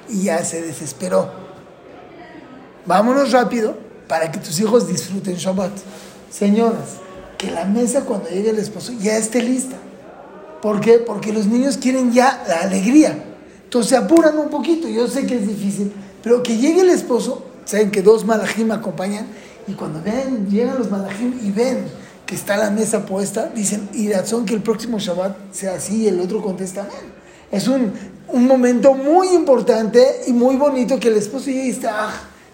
y 0.08 0.24
ya 0.24 0.44
se 0.44 0.62
desesperó. 0.62 1.30
Vámonos 2.86 3.32
rápido 3.32 3.78
para 4.08 4.32
que 4.32 4.40
tus 4.40 4.60
hijos 4.60 4.88
disfruten 4.88 5.36
Shabbat. 5.36 5.72
Señoras, 6.30 7.00
que 7.38 7.52
la 7.52 7.66
mesa 7.66 8.02
cuando 8.02 8.30
llegue 8.30 8.52
el 8.52 8.60
esposo 8.60 8.94
ya 9.00 9.18
esté 9.18 9.42
lista. 9.42 9.76
¿Por 10.66 10.82
qué? 10.82 10.98
Porque 10.98 11.32
los 11.32 11.46
niños 11.46 11.78
quieren 11.78 12.12
ya 12.12 12.44
la 12.48 12.62
alegría. 12.62 13.24
Entonces 13.66 13.92
se 13.92 13.98
apuran 13.98 14.36
un 14.40 14.50
poquito. 14.50 14.90
Yo 14.90 15.08
sé 15.08 15.28
que 15.28 15.36
es 15.36 15.48
difícil, 15.48 15.94
pero 16.24 16.42
que 16.42 16.58
llegue 16.58 16.82
el 16.82 16.90
esposo, 16.90 17.46
saben 17.66 17.92
que 17.92 18.02
dos 18.02 18.26
malajim 18.26 18.72
acompañan, 18.72 19.28
y 19.68 19.74
cuando 19.74 20.02
ven, 20.02 20.50
llegan 20.50 20.80
los 20.80 20.90
malajim 20.90 21.38
y 21.44 21.52
ven 21.52 21.86
que 22.26 22.34
está 22.34 22.58
la 22.58 22.72
mesa 22.72 23.06
puesta, 23.06 23.52
dicen, 23.54 23.88
y 23.94 24.12
razón 24.12 24.44
que 24.44 24.56
el 24.56 24.64
próximo 24.64 24.98
Shabbat 24.98 25.54
sea 25.54 25.76
así, 25.76 25.98
y 25.98 26.08
el 26.08 26.20
otro 26.20 26.42
contesta 26.42 26.82
amén. 26.82 27.14
Es 27.52 27.68
un, 27.68 27.94
un 28.30 28.48
momento 28.48 28.96
muy 28.96 29.28
importante 29.36 30.24
y 30.26 30.34
muy 30.34 30.56
bonito 30.56 31.00
que 31.00 31.10
el 31.10 31.18
esposo 31.18 31.46
llegue 31.46 31.68
y 31.68 31.70
está, 31.70 32.08
ah, 32.08 32.14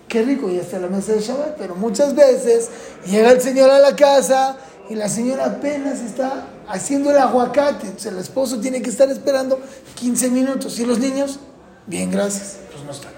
qué 0.10 0.22
rico, 0.24 0.50
ya 0.50 0.60
está 0.60 0.80
la 0.80 0.88
mesa 0.88 1.14
de 1.14 1.22
Shabbat, 1.22 1.56
pero 1.58 1.76
muchas 1.76 2.14
veces 2.14 2.68
llega 3.10 3.32
el 3.32 3.40
señor 3.40 3.70
a 3.70 3.80
la 3.80 3.96
casa 3.96 4.58
y 4.90 4.96
la 4.96 5.08
señora 5.08 5.46
apenas 5.46 6.02
está 6.02 6.50
haciendo 6.72 7.12
el 7.12 7.18
aguacate, 7.18 7.88
entonces 7.88 8.12
el 8.12 8.18
esposo 8.20 8.60
tiene 8.60 8.82
que 8.82 8.90
estar 8.90 9.10
esperando 9.10 9.60
15 9.96 10.30
minutos 10.30 10.80
y 10.80 10.86
los 10.86 11.00
niños, 11.00 11.40
bien, 11.86 12.12
gracias, 12.12 12.58
pues 12.72 12.84
no 12.84 12.92
están. 12.92 13.12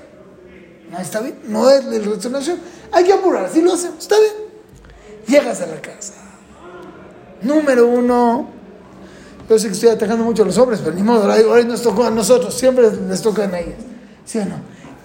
No 0.92 1.00
está 1.00 1.22
bien, 1.22 1.40
no 1.48 1.70
es 1.70 1.86
la 1.86 1.98
resonación, 2.00 2.60
hay 2.92 3.04
que 3.04 3.14
apurar, 3.14 3.50
si 3.52 3.62
lo 3.62 3.74
hacemos, 3.74 4.00
está 4.00 4.16
bien. 4.20 4.34
Llegas 5.28 5.62
a 5.62 5.68
la 5.68 5.82
casa. 5.82 6.14
Número 7.42 7.88
uno, 7.88 8.50
yo 9.50 9.60
sé 9.60 9.68
que 9.68 9.74
estoy 9.74 9.90
atacando 9.90 10.24
mucho 10.24 10.44
a 10.44 10.46
los 10.46 10.58
hombres, 10.58 10.82
pero 10.84 10.96
ni 10.96 11.04
modo, 11.04 11.28
hoy 11.50 11.66
nos 11.66 11.82
tocó 11.82 12.06
a 12.06 12.12
nosotros, 12.12 12.54
siempre 12.54 12.92
les 12.92 13.22
toca 13.22 13.44
a 13.44 13.60
ellas, 13.60 13.80
¿sí 14.26 14.40
o 14.40 14.46
no? 14.46 14.56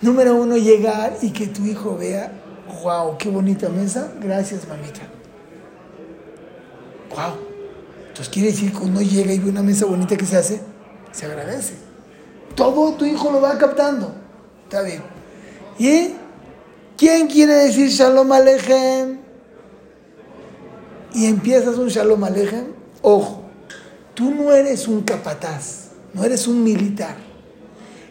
Número 0.00 0.34
uno, 0.34 0.56
llegar 0.56 1.16
y 1.22 1.30
que 1.30 1.48
tu 1.48 1.64
hijo 1.64 1.96
vea, 1.96 2.32
wow, 2.82 3.16
qué 3.18 3.28
bonita 3.28 3.68
mesa, 3.68 4.12
gracias 4.20 4.68
mamita. 4.68 5.00
Wow. 7.10 7.47
Entonces 8.18 8.34
quiere 8.34 8.50
decir 8.50 8.72
que 8.72 8.78
uno 8.78 9.00
llega 9.00 9.32
y 9.32 9.38
ve 9.38 9.48
una 9.48 9.62
mesa 9.62 9.86
bonita 9.86 10.16
que 10.16 10.26
se 10.26 10.36
hace, 10.36 10.60
se 11.12 11.26
agradece. 11.26 11.74
Todo 12.56 12.94
tu 12.94 13.04
hijo 13.04 13.30
lo 13.30 13.40
va 13.40 13.56
captando. 13.56 14.12
Está 14.64 14.82
bien. 14.82 15.04
¿Y 15.78 16.14
quién 16.96 17.28
quiere 17.28 17.54
decir 17.54 17.88
Shalom 17.90 18.32
Alejem? 18.32 19.20
Y 21.14 21.26
empiezas 21.26 21.78
un 21.78 21.86
Shalom 21.86 22.24
Alejem. 22.24 22.72
Ojo, 23.02 23.44
tú 24.14 24.34
no 24.34 24.50
eres 24.50 24.88
un 24.88 25.02
capataz, 25.02 25.90
no 26.12 26.24
eres 26.24 26.48
un 26.48 26.64
militar. 26.64 27.14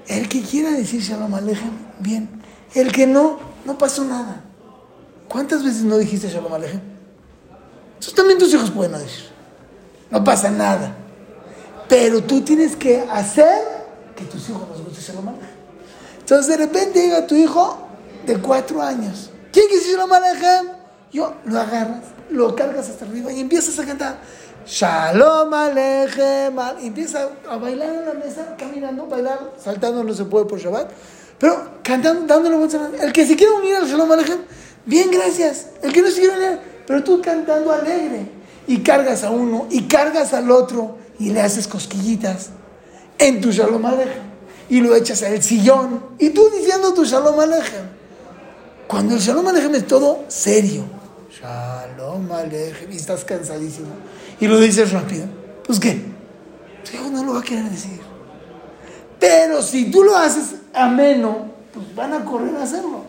El 0.07 0.29
que 0.29 0.41
quiera 0.41 0.71
decir 0.71 1.01
Shalom 1.01 1.33
Alejem, 1.33 1.71
bien. 1.99 2.29
El 2.73 2.93
que 2.93 3.07
no, 3.07 3.39
no 3.65 3.77
pasó 3.77 4.05
nada. 4.05 4.45
¿Cuántas 5.27 5.65
veces 5.65 5.83
no 5.83 5.97
dijiste 5.97 6.29
Shalom 6.29 6.53
Alejem? 6.53 6.79
Eso 7.99 8.13
también 8.13 8.39
tus 8.39 8.53
hijos 8.53 8.71
pueden 8.71 8.93
decir. 8.93 9.35
No 10.09 10.23
pasa 10.23 10.49
nada. 10.49 10.95
Pero 11.87 12.21
tú 12.21 12.41
tienes 12.41 12.75
que 12.75 13.01
hacer 13.11 13.63
que 14.15 14.25
tus 14.25 14.49
hijos 14.49 14.63
les 14.71 14.83
guste 14.83 15.01
Shalom 15.01 15.29
Alejem. 15.29 15.47
Entonces 16.19 16.47
de 16.47 16.57
repente 16.57 17.01
llega 17.01 17.27
tu 17.27 17.35
hijo 17.35 17.77
de 18.25 18.37
cuatro 18.37 18.81
años. 18.81 19.29
¿Quién 19.51 19.67
quiere 19.67 19.85
Shalom 19.85 20.11
Alejem? 20.11 20.67
Yo 21.11 21.33
lo 21.45 21.59
agarras, 21.59 22.03
lo 22.29 22.55
cargas 22.55 22.89
hasta 22.89 23.05
arriba 23.05 23.31
y 23.31 23.39
empiezas 23.39 23.79
a 23.79 23.85
cantar. 23.85 24.17
Shalom 24.65 25.53
Alejem. 25.53 26.57
Y 26.81 26.87
empieza 26.87 27.29
a 27.49 27.57
bailar 27.57 27.89
en 27.89 28.05
la 28.05 28.13
mesa, 28.13 28.55
caminando, 28.57 29.07
bailar, 29.07 29.53
saltando, 29.57 30.03
no 30.03 30.13
se 30.13 30.25
puede 30.25 30.45
por 30.45 30.59
Shabbat. 30.59 30.91
Pero 31.39 31.79
cantando, 31.83 32.25
dándole 32.25 32.57
vueltas. 32.57 32.81
El 32.99 33.13
que 33.13 33.25
se 33.25 33.35
quiera 33.35 33.53
unir 33.53 33.75
al 33.75 33.87
Shalom 33.87 34.11
Alejem, 34.11 34.39
bien, 34.85 35.09
gracias. 35.11 35.67
El 35.81 35.93
que 35.93 36.01
no 36.01 36.09
se 36.09 36.19
quiera 36.19 36.35
unir, 36.35 36.59
pero 36.85 37.03
tú 37.03 37.21
cantando 37.21 37.71
alegre. 37.71 38.36
Y 38.67 38.79
cargas 38.79 39.23
a 39.23 39.31
uno, 39.31 39.67
y 39.69 39.83
cargas 39.83 40.33
al 40.33 40.51
otro, 40.51 40.97
y 41.19 41.29
le 41.29 41.41
haces 41.41 41.67
cosquillitas 41.67 42.49
en 43.17 43.41
tu 43.41 43.51
Shalom 43.51 43.85
Alejem. 43.85 44.27
Y 44.69 44.81
lo 44.81 44.93
echas 44.95 45.23
al 45.23 45.41
sillón, 45.41 46.03
y 46.19 46.29
tú 46.31 46.49
diciendo 46.49 46.93
tu 46.93 47.05
Shalom 47.05 47.39
Alejem. 47.39 47.85
Cuando 48.87 49.15
el 49.15 49.21
Shalom 49.21 49.47
Alejem 49.47 49.75
es 49.75 49.87
todo 49.87 50.25
serio. 50.27 50.83
Shalom 51.31 52.31
Alejem, 52.31 52.91
y 52.91 52.95
estás 52.97 53.23
cansadísimo. 53.23 53.87
Y 54.39 54.47
lo 54.47 54.59
dices 54.59 54.91
rápido. 54.91 55.25
Pues 55.65 55.79
qué, 55.79 56.01
tu 56.83 56.97
hijo 56.97 57.09
no 57.09 57.23
lo 57.23 57.33
va 57.33 57.39
a 57.39 57.43
querer 57.43 57.65
decir. 57.65 57.99
Pero 59.19 59.61
si 59.61 59.89
tú 59.89 60.03
lo 60.03 60.15
haces 60.15 60.55
ameno, 60.73 61.51
pues 61.73 61.95
van 61.95 62.13
a 62.13 62.23
correr 62.23 62.55
a 62.57 62.63
hacerlo. 62.63 63.03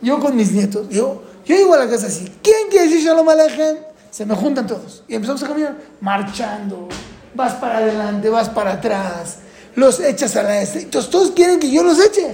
Yo 0.00 0.20
con 0.20 0.36
mis 0.36 0.52
nietos, 0.52 0.88
yo, 0.90 1.22
yo 1.44 1.56
llego 1.56 1.74
a 1.74 1.78
la 1.78 1.88
casa 1.88 2.08
así. 2.08 2.30
¿Quién 2.42 2.68
quiere 2.68 2.86
decir 2.86 3.04
Shalom 3.04 3.28
Alejem? 3.28 3.76
Se 4.14 4.24
me 4.24 4.36
juntan 4.36 4.64
todos. 4.64 5.02
Y 5.08 5.16
empezamos 5.16 5.42
a 5.42 5.48
caminar, 5.48 5.76
marchando. 6.00 6.88
Vas 7.34 7.54
para 7.54 7.78
adelante, 7.78 8.30
vas 8.30 8.48
para 8.48 8.74
atrás. 8.74 9.38
Los 9.74 9.98
echas 9.98 10.36
a 10.36 10.44
la 10.44 10.62
este. 10.62 10.82
Entonces 10.82 11.10
todos 11.10 11.32
quieren 11.32 11.58
que 11.58 11.68
yo 11.68 11.82
los 11.82 11.98
eche. 11.98 12.30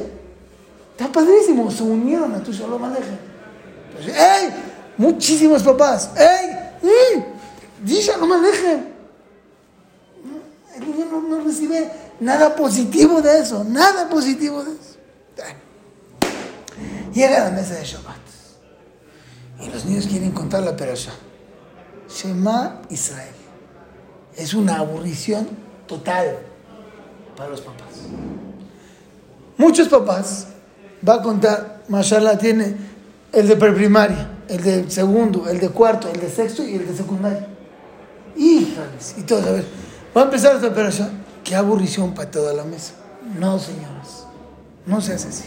Está 0.91 1.11
padrísimo. 1.11 1.71
Se 1.71 1.83
unieron 1.83 2.35
a 2.35 2.43
tu 2.43 2.53
Shalom 2.53 2.85
Alejem. 2.85 3.17
Entonces, 3.89 4.15
¡Ey! 4.15 4.51
Muchísimos 4.99 5.63
papás. 5.63 6.11
¡Ey! 6.19 6.51
¡Ey! 6.83 7.25
Di 7.83 7.99
Shalom 8.03 8.31
Alejem. 8.31 8.85
El 10.77 10.81
niño 10.87 11.07
no, 11.07 11.23
no 11.23 11.45
recibe 11.45 11.91
nada 12.21 12.55
positivo 12.55 13.23
de 13.23 13.39
eso. 13.39 13.65
Nada 13.65 14.07
positivo 14.07 14.63
de 14.63 14.73
eso. 14.73 14.99
Llega 17.15 17.45
la 17.45 17.51
mesa 17.53 17.77
de 17.77 17.87
Shabbat. 17.87 18.21
Y 19.63 19.71
los 19.71 19.87
niños 19.87 20.07
quieren 20.07 20.33
contar 20.33 20.63
la 20.63 20.77
perasha. 20.77 21.13
Shema 22.12 22.83
Israel. 22.90 23.35
Es 24.37 24.55
una 24.55 24.79
aburrición 24.79 25.49
total 25.87 26.38
para 27.37 27.50
los 27.50 27.61
papás. 27.61 27.88
Muchos 29.57 29.88
papás 29.88 30.47
va 31.07 31.14
a 31.14 31.23
contar, 31.23 31.83
Mashallah 31.88 32.38
tiene 32.38 32.76
el 33.33 33.49
de 33.49 33.57
preprimaria, 33.57 34.31
el 34.49 34.62
de 34.62 34.90
segundo, 34.90 35.49
el 35.49 35.61
de 35.61 35.69
cuarto, 35.69 36.09
el 36.09 36.21
de 36.21 36.31
sexto 36.31 36.64
y 36.64 36.75
el 36.75 36.87
de 36.87 36.97
secundaria. 36.97 37.47
Y 38.37 38.64
todo, 39.26 39.47
a 39.47 39.52
ver, 39.52 39.64
va 40.17 40.23
a 40.23 40.25
empezar 40.25 40.57
esta 40.57 40.73
perasha. 40.73 41.11
Qué 41.45 41.55
aburrición 41.55 42.14
para 42.14 42.31
toda 42.31 42.52
la 42.52 42.64
mesa. 42.64 42.95
No, 43.38 43.59
señores, 43.59 44.25
no 44.87 45.00
se 45.00 45.14
hace 45.14 45.29
así. 45.29 45.45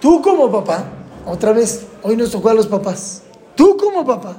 Tú 0.00 0.22
como 0.22 0.50
papá, 0.50 0.84
otra 1.26 1.52
vez, 1.52 1.86
hoy 2.02 2.16
nos 2.16 2.30
tocó 2.30 2.48
a 2.50 2.54
los 2.54 2.66
papás, 2.66 3.22
tú 3.54 3.76
como 3.76 4.06
papá, 4.06 4.36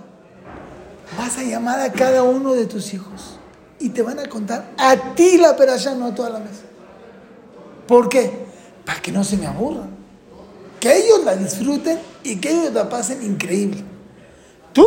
vas 1.17 1.37
a 1.37 1.43
llamar 1.43 1.79
a 1.79 1.91
cada 1.91 2.23
uno 2.23 2.53
de 2.53 2.65
tus 2.65 2.93
hijos 2.93 3.37
y 3.79 3.89
te 3.89 4.01
van 4.01 4.19
a 4.19 4.27
contar 4.27 4.71
a 4.77 4.95
ti 5.15 5.37
la 5.37 5.55
perashá, 5.55 5.95
no 5.95 6.07
a 6.07 6.15
toda 6.15 6.29
la 6.29 6.39
mesa. 6.39 6.63
¿Por 7.87 8.09
qué? 8.09 8.31
Para 8.85 9.01
que 9.01 9.11
no 9.11 9.23
se 9.23 9.37
me 9.37 9.47
aburran. 9.47 9.89
Que 10.79 10.95
ellos 10.95 11.23
la 11.25 11.35
disfruten 11.35 11.99
y 12.23 12.37
que 12.37 12.51
ellos 12.51 12.73
la 12.73 12.87
pasen 12.87 13.23
increíble. 13.23 13.83
Tú, 14.73 14.85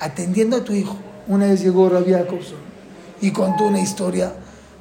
atendiendo 0.00 0.56
a 0.56 0.64
tu 0.64 0.72
hijo. 0.72 0.96
Una 1.28 1.46
vez 1.46 1.62
llegó 1.62 1.88
Rabbi 1.88 2.12
Jacobson 2.12 2.58
y 3.20 3.30
contó 3.30 3.64
una 3.64 3.80
historia 3.80 4.32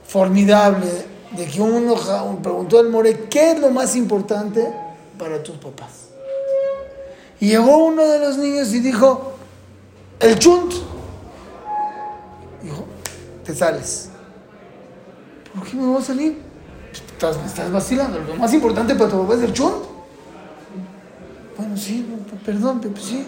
formidable 0.06 0.88
de 1.36 1.46
que 1.46 1.62
uno 1.62 1.96
preguntó 2.42 2.80
al 2.80 2.90
More, 2.90 3.28
¿qué 3.30 3.52
es 3.52 3.60
lo 3.60 3.72
más 3.72 3.96
importante 3.96 4.68
para 5.18 5.42
tus 5.42 5.58
papás? 5.58 6.10
Y 7.40 7.48
llegó 7.48 7.78
uno 7.86 8.04
de 8.04 8.20
los 8.20 8.38
niños 8.38 8.74
y 8.74 8.80
dijo, 8.80 9.35
el 10.20 10.40
chunt. 10.40 10.74
Dijo, 12.62 12.86
te 13.44 13.56
sales. 13.56 14.10
¿Por 15.54 15.68
qué 15.68 15.78
me 15.78 15.86
voy 15.86 16.02
a 16.02 16.06
salir? 16.06 16.42
Estás, 16.92 17.38
estás 17.46 17.72
vacilando. 17.72 18.20
Lo 18.20 18.36
más 18.36 18.54
importante 18.54 18.96
para 18.96 19.10
tu 19.10 19.22
papá 19.22 19.36
es 19.36 19.42
el 19.42 19.54
chunt. 19.54 19.76
Bueno, 21.58 21.78
sí, 21.78 22.06
perdón, 22.46 22.80
pero 22.82 22.96
sí. 22.98 23.26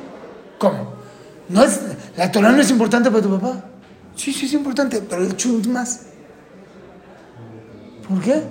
¿Cómo? 0.57 0.93
¿No 1.49 1.63
es, 1.63 1.79
¿La 2.17 2.31
Torah 2.31 2.51
no 2.51 2.61
es 2.61 2.69
importante 2.69 3.09
para 3.09 3.23
tu 3.23 3.39
papá? 3.39 3.63
Sí, 4.15 4.33
sí 4.33 4.47
es 4.47 4.53
importante, 4.53 5.01
pero 5.01 5.23
el 5.23 5.35
chunt 5.37 5.67
más. 5.67 6.01
¿Por 8.07 8.21
qué? 8.21 8.41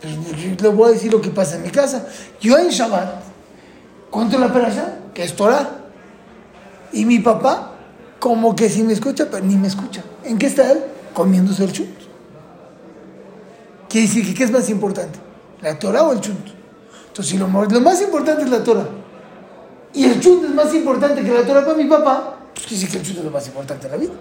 Pues, 0.00 0.60
le 0.62 0.68
voy 0.68 0.90
a 0.90 0.92
decir 0.92 1.12
lo 1.12 1.20
que 1.20 1.30
pasa 1.30 1.56
en 1.56 1.62
mi 1.62 1.70
casa. 1.70 2.06
Yo 2.40 2.58
en 2.58 2.68
Shabbat 2.68 3.22
cuento 4.10 4.38
la 4.38 4.52
perasha, 4.52 4.98
que 5.12 5.22
es 5.22 5.34
Torah. 5.34 5.83
Y 6.94 7.04
mi 7.04 7.18
papá, 7.18 7.72
como 8.20 8.54
que 8.54 8.70
sí 8.70 8.82
me 8.82 8.92
escucha, 8.92 9.28
pero 9.30 9.44
ni 9.44 9.56
me 9.56 9.66
escucha. 9.66 10.02
¿En 10.22 10.38
qué 10.38 10.46
está 10.46 10.70
él? 10.70 10.78
Comiéndose 11.12 11.64
el 11.64 11.72
chunt. 11.72 11.90
Quiere 13.88 14.06
decir 14.06 14.34
¿qué 14.34 14.44
es 14.44 14.50
más 14.50 14.70
importante? 14.70 15.18
¿La 15.60 15.78
Torah 15.78 16.04
o 16.04 16.12
el 16.12 16.20
chunt? 16.20 16.48
Entonces, 17.08 17.32
si 17.32 17.38
lo, 17.38 17.46
más 17.48 18.00
importante 18.00 18.42
es 18.42 18.50
la 18.50 18.64
Torah 18.64 18.88
y 19.92 20.04
el 20.04 20.20
chunt 20.20 20.44
es 20.44 20.54
más 20.54 20.74
importante 20.74 21.22
que 21.22 21.30
la 21.30 21.46
Torah 21.46 21.64
para 21.64 21.76
mi 21.76 21.84
papá, 21.84 22.38
pues 22.54 22.66
quiere 22.66 22.82
decir 22.82 22.90
que 22.90 22.98
el 22.98 23.04
chunt 23.04 23.18
es 23.18 23.24
lo 23.24 23.30
más 23.30 23.46
importante 23.46 23.86
de 23.86 23.92
la 23.92 23.96
vida. 23.98 24.12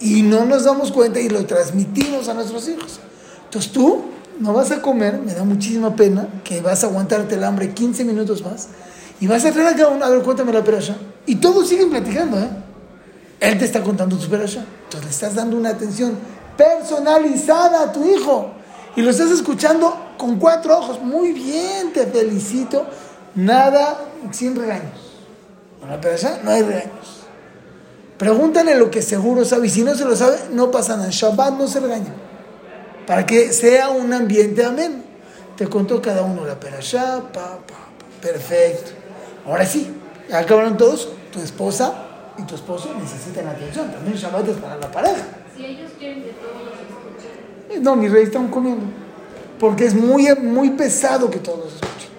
Y 0.00 0.22
no 0.22 0.44
nos 0.44 0.64
damos 0.64 0.90
cuenta 0.90 1.20
y 1.20 1.28
lo 1.28 1.44
transmitimos 1.46 2.28
a 2.28 2.34
nuestros 2.34 2.68
hijos. 2.68 2.98
Entonces 3.44 3.70
tú 3.70 4.02
no 4.40 4.52
vas 4.52 4.70
a 4.72 4.80
comer, 4.80 5.20
me 5.24 5.34
da 5.34 5.44
muchísima 5.44 5.94
pena 5.94 6.26
que 6.42 6.60
vas 6.60 6.82
a 6.82 6.88
aguantarte 6.88 7.34
el 7.34 7.44
hambre 7.44 7.72
15 7.72 8.04
minutos 8.04 8.42
más 8.42 8.68
y 9.20 9.26
vas 9.28 9.44
a 9.44 9.52
traer 9.52 9.68
a 9.68 9.76
cada 9.76 10.04
a 10.04 10.10
ver, 10.10 10.22
cuéntame 10.22 10.52
la 10.52 10.64
perasha. 10.64 10.96
Y 11.26 11.36
todos 11.36 11.68
siguen 11.68 11.90
platicando, 11.90 12.38
¿eh? 12.38 12.48
Él 13.40 13.58
te 13.58 13.64
está 13.64 13.82
contando 13.82 14.16
tu 14.16 14.28
perasha. 14.28 14.64
Entonces 14.84 15.04
le 15.04 15.10
estás 15.10 15.34
dando 15.34 15.56
una 15.56 15.70
atención 15.70 16.16
personalizada 16.56 17.82
a 17.82 17.92
tu 17.92 18.04
hijo. 18.08 18.52
Y 18.94 19.02
lo 19.02 19.10
estás 19.10 19.30
escuchando 19.30 20.14
con 20.16 20.38
cuatro 20.38 20.78
ojos. 20.78 21.00
Muy 21.00 21.32
bien, 21.32 21.92
te 21.92 22.06
felicito. 22.06 22.86
Nada 23.34 23.98
sin 24.30 24.54
regaños. 24.54 25.00
Con 25.80 25.90
la 25.90 26.00
perasha 26.00 26.40
no 26.44 26.50
hay 26.50 26.62
regaños. 26.62 27.22
Pregúntale 28.16 28.76
lo 28.76 28.90
que 28.90 29.02
seguro 29.02 29.44
sabe. 29.44 29.66
Y 29.66 29.70
si 29.70 29.82
no 29.82 29.96
se 29.96 30.04
lo 30.04 30.14
sabe, 30.14 30.38
no 30.52 30.70
pasa 30.70 30.96
nada. 30.96 31.08
Shabbat 31.10 31.54
no 31.54 31.66
se 31.66 31.80
regaña. 31.80 32.14
Para 33.06 33.26
que 33.26 33.52
sea 33.52 33.88
un 33.88 34.12
ambiente 34.12 34.64
amén. 34.64 35.02
Te 35.56 35.66
contó 35.66 36.00
cada 36.00 36.22
uno 36.22 36.44
la 36.46 36.58
perashá, 36.58 37.20
pa, 37.32 37.58
pa, 37.58 37.90
Perfecto. 38.20 38.92
Ahora 39.46 39.66
sí, 39.66 39.92
ya 40.28 40.38
acabaron 40.38 40.76
todos. 40.76 41.08
Tu 41.32 41.40
esposa 41.40 42.06
y 42.38 42.42
tu 42.42 42.54
esposo 42.54 42.94
necesitan 42.98 43.46
atención. 43.48 43.90
También 43.90 44.16
Shabbat 44.16 44.48
es 44.48 44.56
para 44.56 44.76
la 44.76 44.90
pareja. 44.90 45.22
Si 45.56 45.64
ellos 45.64 45.90
quieren 45.98 46.22
que 46.22 46.30
todos 46.30 46.62
los 46.64 46.74
escuchen. 46.74 47.82
No, 47.82 47.96
mi 47.96 48.08
rey, 48.08 48.24
están 48.24 48.48
comiendo. 48.48 48.84
Porque 49.58 49.86
es 49.86 49.94
muy, 49.94 50.34
muy 50.36 50.70
pesado 50.70 51.30
que 51.30 51.38
todos 51.38 51.58
los 51.58 51.74
escuchen. 51.74 52.10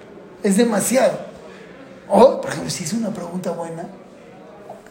Es 0.42 0.58
demasiado. 0.58 1.18
O, 2.10 2.42
por 2.42 2.50
ejemplo, 2.50 2.70
si 2.70 2.84
es 2.84 2.94
una 2.94 3.10
pregunta 3.12 3.52
buena. 3.52 3.88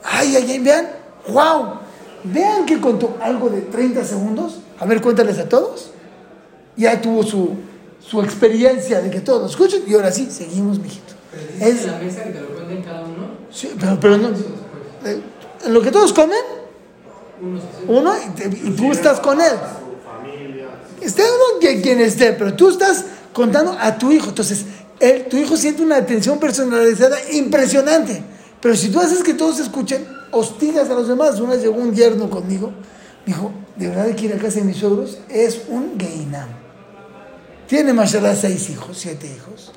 Ay, 0.04 0.36
ay, 0.36 0.50
ay, 0.50 0.58
vean. 0.58 0.88
¡Wow! 1.28 1.78
Vean 2.24 2.66
que 2.66 2.80
contó 2.80 3.16
algo 3.20 3.48
de 3.48 3.62
30 3.62 4.04
segundos. 4.04 4.60
A 4.78 4.86
ver, 4.86 5.00
cuéntales 5.00 5.38
a 5.38 5.48
todos. 5.48 5.90
Ya 6.76 7.00
tuvo 7.00 7.22
su, 7.22 7.50
su 8.00 8.22
experiencia 8.22 9.00
de 9.00 9.10
que 9.10 9.20
todos 9.20 9.42
lo 9.42 9.46
escuchen. 9.48 9.82
Y 9.86 9.94
ahora 9.94 10.12
sí, 10.12 10.28
seguimos, 10.30 10.78
mijito. 10.78 11.14
Es 11.60 11.80
Es, 11.80 11.86
la 11.86 11.98
mesa 11.98 12.24
que 12.24 12.30
te 12.30 12.40
lo. 12.40 12.51
Sí, 13.52 13.70
pero, 13.78 13.98
pero 14.00 14.18
no. 14.18 14.28
eh, 14.30 15.20
En 15.64 15.74
lo 15.74 15.80
que 15.82 15.90
todos 15.90 16.12
comen, 16.12 16.38
Uno 17.88 18.14
y, 18.16 18.70
tú 18.70 18.92
estás 18.92 19.20
con 19.20 19.40
él. 19.40 19.52
Esté 21.00 21.22
uno 21.22 21.58
quien 21.82 22.00
esté, 22.00 22.32
pero 22.32 22.54
tú 22.54 22.68
estás 22.68 23.04
contando 23.32 23.76
a 23.78 23.98
tu 23.98 24.12
hijo. 24.12 24.28
Entonces, 24.28 24.64
él, 25.00 25.26
tu 25.28 25.36
hijo 25.36 25.56
siente 25.56 25.82
una 25.82 25.96
atención 25.96 26.38
personalizada 26.38 27.18
impresionante. 27.32 28.22
Pero 28.60 28.76
si 28.76 28.88
tú 28.90 29.00
haces 29.00 29.22
que 29.24 29.34
todos 29.34 29.58
escuchen, 29.58 30.06
hostigas 30.30 30.88
a 30.90 30.94
los 30.94 31.08
demás. 31.08 31.40
Una 31.40 31.54
vez 31.54 31.62
llegó 31.62 31.74
un 31.74 31.92
yerno 31.92 32.30
conmigo, 32.30 32.68
me 33.26 33.32
dijo, 33.34 33.50
de 33.74 33.88
verdad 33.88 34.14
que 34.14 34.26
ir 34.26 34.32
a 34.34 34.36
casa 34.38 34.60
de 34.60 34.64
mis 34.64 34.76
suegros, 34.76 35.18
es 35.28 35.62
un 35.68 35.98
geinam. 35.98 36.48
Tiene 37.66 37.92
mashallah 37.92 38.36
seis 38.36 38.70
hijos, 38.70 38.96
siete 38.98 39.26
hijos. 39.26 39.72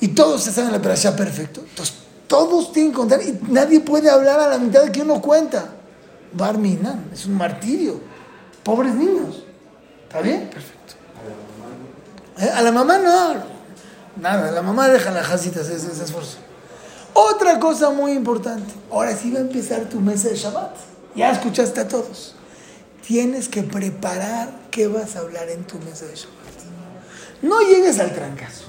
Y 0.00 0.08
todos 0.08 0.42
se 0.42 0.52
saben 0.52 0.72
la 0.72 0.82
perashá 0.82 1.16
perfecto. 1.16 1.62
Entonces, 1.66 1.94
todos 2.28 2.72
tienen 2.72 2.92
que 2.92 2.98
contar 2.98 3.20
y 3.22 3.38
nadie 3.48 3.80
puede 3.80 4.08
hablar 4.08 4.38
a 4.38 4.48
la 4.48 4.58
mitad 4.58 4.84
de 4.84 4.92
que 4.92 5.02
uno 5.02 5.20
cuenta. 5.20 5.70
Barminan, 6.32 7.08
es 7.12 7.26
un 7.26 7.34
martirio. 7.36 8.00
Pobres 8.62 8.94
niños. 8.94 9.44
¿Está 10.04 10.20
bien? 10.20 10.48
Perfecto. 10.52 10.94
Eh, 12.38 12.50
A 12.54 12.62
la 12.62 12.70
mamá 12.70 12.98
no. 12.98 13.34
Nada, 14.20 14.50
la 14.50 14.62
mamá 14.62 14.88
deja 14.88 15.10
las 15.10 15.26
jasitas 15.26 15.68
ese, 15.68 15.90
ese 15.90 16.04
esfuerzo. 16.04 16.38
Otra 17.14 17.58
cosa 17.58 17.90
muy 17.90 18.12
importante. 18.12 18.72
Ahora 18.90 19.16
sí 19.16 19.30
va 19.32 19.38
a 19.38 19.42
empezar 19.42 19.80
tu 19.86 20.00
mesa 20.00 20.28
de 20.28 20.36
Shabbat. 20.36 20.76
Ya 21.14 21.30
escuchaste 21.32 21.80
a 21.80 21.88
todos. 21.88 22.34
Tienes 23.06 23.48
que 23.48 23.62
preparar 23.62 24.50
qué 24.70 24.86
vas 24.86 25.16
a 25.16 25.20
hablar 25.20 25.48
en 25.48 25.64
tu 25.64 25.78
mesa 25.78 26.04
de 26.04 26.14
Shabbat. 26.14 26.36
No 27.42 27.60
llegues 27.60 27.98
al 28.00 28.12
trancazo. 28.12 28.64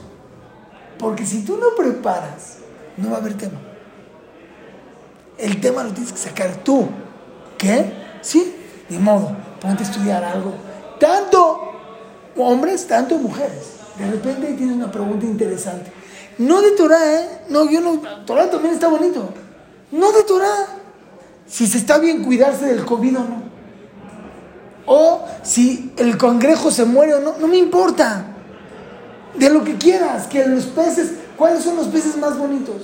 Porque 0.98 1.26
si 1.26 1.44
tú 1.44 1.58
no 1.58 1.76
preparas, 1.78 2.59
no 3.02 3.12
va 3.12 3.18
a 3.18 3.20
haber 3.20 3.36
tema. 3.36 3.60
El 5.38 5.62
tema 5.62 5.84
lo 5.84 5.92
tienes 5.92 6.12
que 6.12 6.20
sacar 6.20 6.58
tú. 6.58 6.88
¿Qué? 7.58 7.94
Sí, 8.22 8.56
ni 8.90 8.98
modo. 8.98 9.36
Ponte 9.62 9.84
a 9.84 9.86
estudiar 9.86 10.24
algo. 10.24 10.54
Tanto 11.00 11.72
hombres, 12.36 12.88
tanto 12.88 13.18
mujeres. 13.18 13.80
De 13.98 14.10
repente 14.10 14.54
tienes 14.54 14.76
una 14.76 14.92
pregunta 14.92 15.26
interesante. 15.26 15.92
No 16.38 16.62
de 16.62 16.72
Torah, 16.72 17.16
¿eh? 17.16 17.30
No, 17.50 17.70
yo 17.70 17.82
no. 17.82 18.00
Torah 18.26 18.50
también 18.50 18.74
está 18.74 18.88
bonito. 18.88 19.30
No 19.92 20.12
de 20.12 20.24
Torah. 20.24 20.68
Si 21.48 21.68
se 21.68 21.78
está 21.78 21.98
bien 21.98 22.24
cuidarse 22.24 22.66
del 22.66 22.86
COVID 22.86 23.18
o 23.18 23.24
no. 23.24 23.44
O 24.86 25.26
si 25.44 25.94
el 25.98 26.18
congrejo 26.18 26.72
se 26.72 26.86
muere 26.86 27.16
o 27.16 27.20
no. 27.20 27.38
No 27.40 27.48
me 27.48 27.58
importa. 27.58 28.26
De 29.36 29.50
lo 29.50 29.64
que 29.64 29.76
quieras. 29.76 30.28
Que 30.28 30.46
los 30.46 30.66
peces. 30.66 31.14
¿Cuáles 31.40 31.64
son 31.64 31.78
los 31.78 31.88
peces 31.88 32.18
más 32.18 32.38
bonitos? 32.38 32.82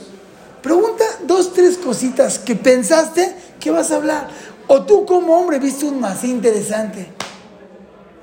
Pregunta 0.64 1.04
dos, 1.28 1.52
tres 1.54 1.78
cositas 1.78 2.40
que 2.40 2.56
pensaste 2.56 3.36
que 3.60 3.70
vas 3.70 3.92
a 3.92 3.98
hablar. 3.98 4.30
O 4.68 4.84
tú 4.84 5.06
como 5.06 5.38
hombre 5.38 5.60
viste 5.60 5.86
un 5.86 6.00
más 6.00 6.24
interesante. 6.24 7.12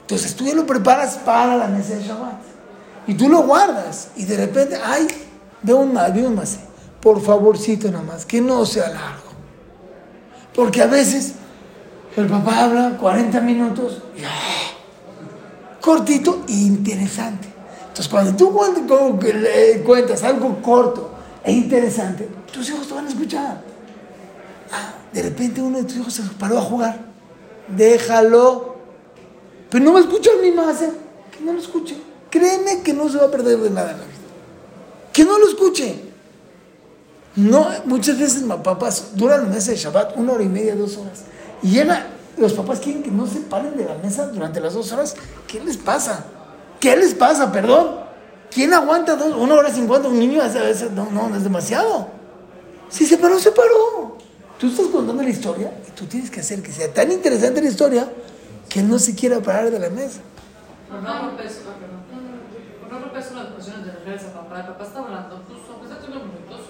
Entonces 0.01 0.35
tú 0.35 0.47
ya 0.47 0.55
lo 0.55 0.67
preparas 0.67 1.17
para 1.19 1.55
la 1.55 1.69
mesa 1.69 1.95
de 1.95 2.03
Shabbat. 2.03 2.41
Y 3.07 3.15
tú 3.15 3.29
lo 3.29 3.43
guardas. 3.43 4.09
Y 4.17 4.25
de 4.25 4.39
repente, 4.39 4.79
ay, 4.83 5.07
veo 5.63 5.77
un 5.77 5.93
más, 5.93 6.15
veo 6.15 6.29
un 6.29 6.35
más. 6.35 6.59
Por 7.03 7.21
favorcito 7.21 7.91
nada 7.91 8.03
más, 8.03 8.25
que 8.25 8.41
no 8.41 8.65
sea 8.65 8.89
largo. 8.89 9.33
Porque 10.55 10.81
a 10.81 10.87
veces 10.87 11.35
el 12.17 12.27
papá 12.27 12.65
habla 12.65 12.97
40 12.99 13.41
minutos, 13.41 14.03
y, 14.17 14.23
cortito 15.81 16.45
e 16.49 16.53
interesante. 16.53 17.52
Entonces 17.93 18.09
cuando 18.11 18.35
tú 18.35 18.51
cuentas, 19.85 20.23
algo 20.23 20.63
corto 20.63 21.11
e 21.45 21.53
interesante, 21.53 22.27
tus 22.51 22.67
hijos 22.71 22.89
te 22.89 22.95
van 22.95 23.05
a 23.05 23.09
escuchar. 23.11 23.61
Ah, 24.73 24.95
de 25.13 25.23
repente 25.23 25.61
uno 25.61 25.77
de 25.77 25.85
tus 25.85 25.97
hijos 25.97 26.15
se 26.15 26.23
paró 26.39 26.57
a 26.57 26.63
jugar. 26.63 26.99
Déjalo. 27.69 28.77
Pero 29.69 29.85
no 29.85 29.93
va 29.93 29.99
a 29.99 30.03
escuchar 30.03 30.35
mi 30.41 30.51
¿eh? 30.83 30.91
Que 31.37 31.45
no 31.45 31.53
lo 31.53 31.59
escuche. 31.59 31.97
Créeme 32.31 32.83
que 32.83 32.95
no 32.95 33.11
se 33.11 33.19
va 33.19 33.27
a 33.27 33.31
perder 33.31 33.59
de 33.59 33.69
nada 33.69 33.91
en 33.93 33.99
la 33.99 34.05
vida. 34.05 34.17
Que 35.13 35.25
no 35.27 35.39
lo 35.39 35.47
escuche. 35.47 36.01
No, 37.37 37.69
muchas 37.85 38.19
veces 38.19 38.43
ma- 38.43 38.63
papás 38.63 39.09
duran 39.15 39.43
la 39.43 39.49
mesa 39.49 39.71
de 39.71 39.77
Shabbat 39.77 40.17
una 40.17 40.33
hora 40.33 40.43
y 40.45 40.49
media, 40.49 40.75
dos 40.77 40.97
horas. 40.97 41.25
Y 41.63 41.79
los 42.39 42.55
papás 42.55 42.81
quieren 42.81 43.03
que 43.03 43.11
no 43.11 43.27
se 43.27 43.41
paren 43.41 43.77
de 43.77 43.85
la 43.85 43.97
mesa 43.97 44.29
durante 44.29 44.61
las 44.61 44.73
dos 44.73 44.91
horas. 44.93 45.15
¿Qué 45.47 45.61
les 45.61 45.77
pasa? 45.77 46.25
¿Qué 46.83 46.97
les 46.97 47.15
pasa? 47.15 47.53
Perdón. 47.53 48.03
¿Quién 48.51 48.75
aguanta 48.75 49.15
dos, 49.15 49.37
una 49.37 49.55
hora 49.55 49.71
cincuenta? 49.71 50.09
Un 50.09 50.19
niño 50.19 50.43
a 50.43 50.49
veces, 50.49 50.91
no, 50.91 51.09
no, 51.13 51.29
no 51.29 51.37
es 51.37 51.45
demasiado. 51.45 52.09
Si 52.89 53.07
se 53.07 53.19
paró, 53.19 53.39
se 53.39 53.53
paró. 53.53 54.19
Tú 54.59 54.67
estás 54.67 54.87
contando 54.87 55.23
la 55.23 55.31
historia 55.31 55.73
y 55.87 55.93
tú 55.93 56.07
tienes 56.07 56.29
que 56.29 56.41
hacer 56.41 56.61
que 56.61 56.73
sea 56.73 56.93
tan 56.93 57.13
interesante 57.13 57.63
la 57.63 57.69
historia 57.69 58.13
que 58.69 58.81
él 58.81 58.89
no 58.89 58.99
se 58.99 59.15
quiera 59.15 59.39
parar 59.39 59.71
de 59.71 59.79
la 59.79 59.91
mesa. 59.91 60.23
Por 60.91 61.01
no. 61.03 61.09
Por 62.81 62.93
no 62.93 62.99
rompes 62.99 63.31
una 63.31 63.45
discusión 63.45 63.85
de 63.85 63.93
regreso 63.93 64.27
a 64.27 64.43
papá. 64.43 64.61
El 64.61 64.67
papá 64.67 64.85
está 64.85 64.99
hablando, 64.99 65.41
pues 65.47 65.61
aunque 65.71 65.87
sea 65.87 65.99
unos 66.11 66.25
minutos, 66.27 66.61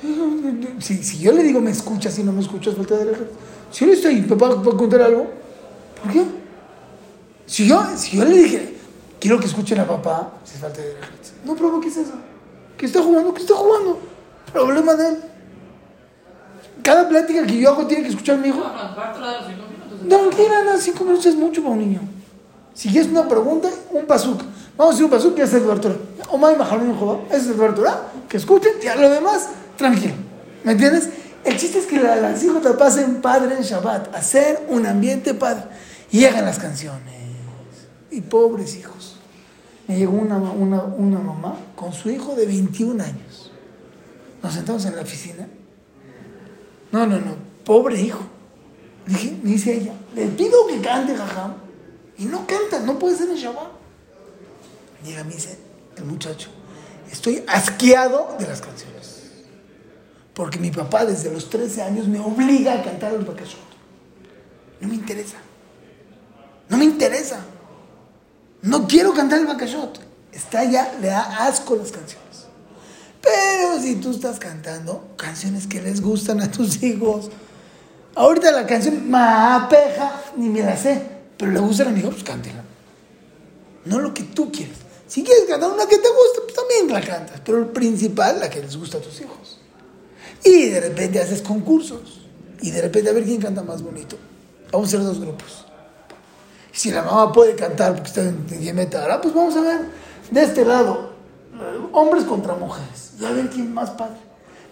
silencio. 0.00 0.80
Si, 0.80 1.02
si 1.02 1.18
yo 1.18 1.32
le 1.32 1.42
digo 1.42 1.60
me 1.60 1.72
escuchas 1.72 2.16
y 2.20 2.22
no 2.22 2.30
me 2.30 2.42
escuchas, 2.42 2.76
falta 2.76 2.96
de 2.96 3.06
respeto. 3.06 3.32
Si 3.72 3.80
yo 3.80 3.86
le 3.88 3.92
estoy, 3.94 4.22
papá, 4.22 4.62
¿puedo 4.62 4.76
contar 4.76 5.02
algo? 5.02 5.26
¿Por 6.00 6.12
qué? 6.12 6.24
Si 7.44 7.66
yo, 7.66 7.84
si 7.96 8.16
yo 8.16 8.24
le 8.24 8.36
dije, 8.36 8.75
quiero 9.26 9.40
que 9.40 9.46
escuchen 9.46 9.80
a 9.80 9.86
papá, 9.88 10.34
si 10.44 10.54
es 10.54 10.60
falta 10.60 10.80
de 10.80 10.92
respeto. 10.94 11.30
No 11.44 11.56
provoques 11.56 11.96
eso. 11.96 12.12
¿Qué 12.78 12.86
está 12.86 13.02
jugando? 13.02 13.34
¿Qué 13.34 13.40
está 13.40 13.54
jugando? 13.54 13.98
Problema 14.52 14.94
de 14.94 15.08
él. 15.08 15.16
Cada 16.84 17.08
plática 17.08 17.44
que 17.44 17.58
yo 17.58 17.70
hago 17.72 17.88
tiene 17.88 18.04
que 18.04 18.10
escuchar 18.10 18.38
mi 18.38 18.48
hijo. 18.48 18.58
No, 20.04 20.30
de 20.30 20.64
los 20.64 20.80
cinco 20.80 21.02
minutos. 21.02 21.26
Es 21.26 21.34
mucho 21.34 21.60
para 21.60 21.72
un 21.74 21.80
niño. 21.80 22.00
Si 22.72 22.96
es 22.96 23.08
una 23.08 23.26
pregunta, 23.28 23.68
un 23.90 24.06
pasuk. 24.06 24.40
Vamos 24.76 24.92
a 24.92 24.94
decir 24.94 25.04
un 25.06 25.10
pasuk 25.10 25.34
que 25.34 25.42
es 25.42 25.52
el 25.54 25.64
Bartura. 25.64 25.96
O 26.30 26.38
May 26.38 26.54
Mahalun 26.56 26.96
Jehová, 26.96 27.18
ese 27.30 27.36
es 27.38 27.46
el 27.48 27.54
Bartura. 27.54 28.02
Que 28.28 28.36
escuchen, 28.36 28.74
ya 28.80 28.94
lo 28.94 29.10
demás, 29.10 29.48
tranquilo. 29.76 30.14
¿Me 30.62 30.72
entiendes? 30.72 31.08
El 31.42 31.56
chiste 31.56 31.80
es 31.80 31.86
que 31.86 31.98
la- 32.00 32.14
las 32.16 32.44
hijos 32.44 32.62
la 32.62 32.76
pasen 32.76 33.20
padre 33.20 33.56
en 33.56 33.62
Shabbat, 33.64 34.14
hacer 34.14 34.66
un 34.68 34.86
ambiente 34.86 35.34
padre. 35.34 35.64
Y 36.12 36.20
llegan 36.20 36.44
las 36.44 36.60
canciones. 36.60 37.00
Y 38.12 38.18
Y 38.18 38.20
pobres 38.20 38.76
hijos. 38.76 39.15
Me 39.88 39.96
llegó 39.98 40.12
una, 40.12 40.36
una, 40.36 40.82
una 40.82 41.18
mamá 41.18 41.56
con 41.76 41.92
su 41.92 42.10
hijo 42.10 42.34
de 42.34 42.46
21 42.46 43.02
años. 43.02 43.52
Nos 44.42 44.54
sentamos 44.54 44.84
en 44.84 44.96
la 44.96 45.02
oficina. 45.02 45.48
No, 46.92 47.06
no, 47.06 47.18
no. 47.18 47.36
Pobre 47.64 48.00
hijo. 48.00 48.20
Dije, 49.06 49.38
me 49.42 49.52
dice 49.52 49.74
ella, 49.74 49.94
le 50.14 50.26
pido 50.26 50.66
que 50.66 50.80
cante, 50.80 51.14
jajam. 51.14 51.54
Y 52.18 52.24
no 52.24 52.46
canta, 52.46 52.80
no 52.80 52.98
puede 52.98 53.16
ser 53.16 53.28
en 53.30 53.36
Shabbat. 53.36 53.68
Llega, 55.04 55.22
me 55.22 55.34
dice 55.34 55.58
el 55.96 56.04
muchacho, 56.04 56.48
estoy 57.10 57.44
asqueado 57.46 58.36
de 58.38 58.46
las 58.46 58.60
canciones. 58.60 59.22
Porque 60.34 60.58
mi 60.58 60.70
papá 60.70 61.04
desde 61.06 61.32
los 61.32 61.48
13 61.48 61.82
años 61.82 62.08
me 62.08 62.18
obliga 62.18 62.74
a 62.74 62.82
cantar 62.82 63.14
el 63.14 63.24
Bakashot. 63.24 63.60
No 64.80 64.88
me 64.88 64.94
interesa. 64.94 65.36
No 66.68 66.76
me 66.76 66.84
interesa. 66.84 67.40
No 68.66 68.88
quiero 68.88 69.14
cantar 69.14 69.38
el 69.38 69.46
Bakashot. 69.46 70.00
Está 70.32 70.64
ya, 70.64 70.92
le 71.00 71.06
da 71.06 71.46
asco 71.46 71.76
las 71.76 71.92
canciones. 71.92 72.46
Pero 73.22 73.80
si 73.80 73.96
tú 73.96 74.10
estás 74.10 74.40
cantando 74.40 75.14
canciones 75.16 75.68
que 75.68 75.80
les 75.80 76.00
gustan 76.00 76.40
a 76.40 76.50
tus 76.50 76.82
hijos, 76.82 77.30
ahorita 78.16 78.50
la 78.50 78.66
canción 78.66 79.08
Mapeja, 79.08 80.20
ni 80.36 80.48
me 80.48 80.62
la 80.62 80.76
sé, 80.76 81.00
pero 81.38 81.52
le 81.52 81.60
gustan 81.60 81.88
a 81.88 81.90
mi 81.92 82.00
hijo, 82.00 82.10
pues 82.10 82.24
cántela. 82.24 82.64
No 83.84 84.00
lo 84.00 84.12
que 84.12 84.24
tú 84.24 84.50
quieres. 84.50 84.78
Si 85.06 85.22
quieres 85.22 85.44
cantar 85.44 85.70
una 85.70 85.86
que 85.86 85.98
te 85.98 86.08
guste, 86.08 86.40
pues 86.42 86.54
también 86.54 86.92
la 86.92 87.00
cantas. 87.00 87.40
Pero 87.44 87.58
el 87.58 87.66
principal, 87.66 88.40
la 88.40 88.50
que 88.50 88.60
les 88.60 88.76
gusta 88.76 88.98
a 88.98 89.00
tus 89.00 89.20
hijos. 89.20 89.60
Y 90.42 90.70
de 90.70 90.80
repente 90.80 91.20
haces 91.20 91.40
concursos. 91.40 92.22
Y 92.60 92.72
de 92.72 92.82
repente 92.82 93.10
a 93.10 93.12
ver 93.12 93.24
quién 93.24 93.40
canta 93.40 93.62
más 93.62 93.80
bonito. 93.80 94.16
Vamos 94.72 94.92
a 94.92 94.96
hacer 94.96 95.06
dos 95.06 95.20
grupos. 95.20 95.65
Si 96.76 96.90
la 96.92 97.02
mamá 97.02 97.32
puede 97.32 97.54
cantar 97.56 97.94
porque 97.94 98.08
está 98.08 98.20
en 98.20 98.46
Yemeta, 98.60 99.00
ahora 99.02 99.18
pues 99.20 99.32
vamos 99.34 99.56
a 99.56 99.62
ver 99.62 99.80
de 100.30 100.42
este 100.42 100.62
lado, 100.64 101.10
hombres 101.92 102.24
contra 102.24 102.54
mujeres. 102.54 103.12
Y 103.18 103.24
a 103.24 103.30
ver 103.30 103.48
quién 103.48 103.72
más 103.72 103.90
padre. 103.90 104.18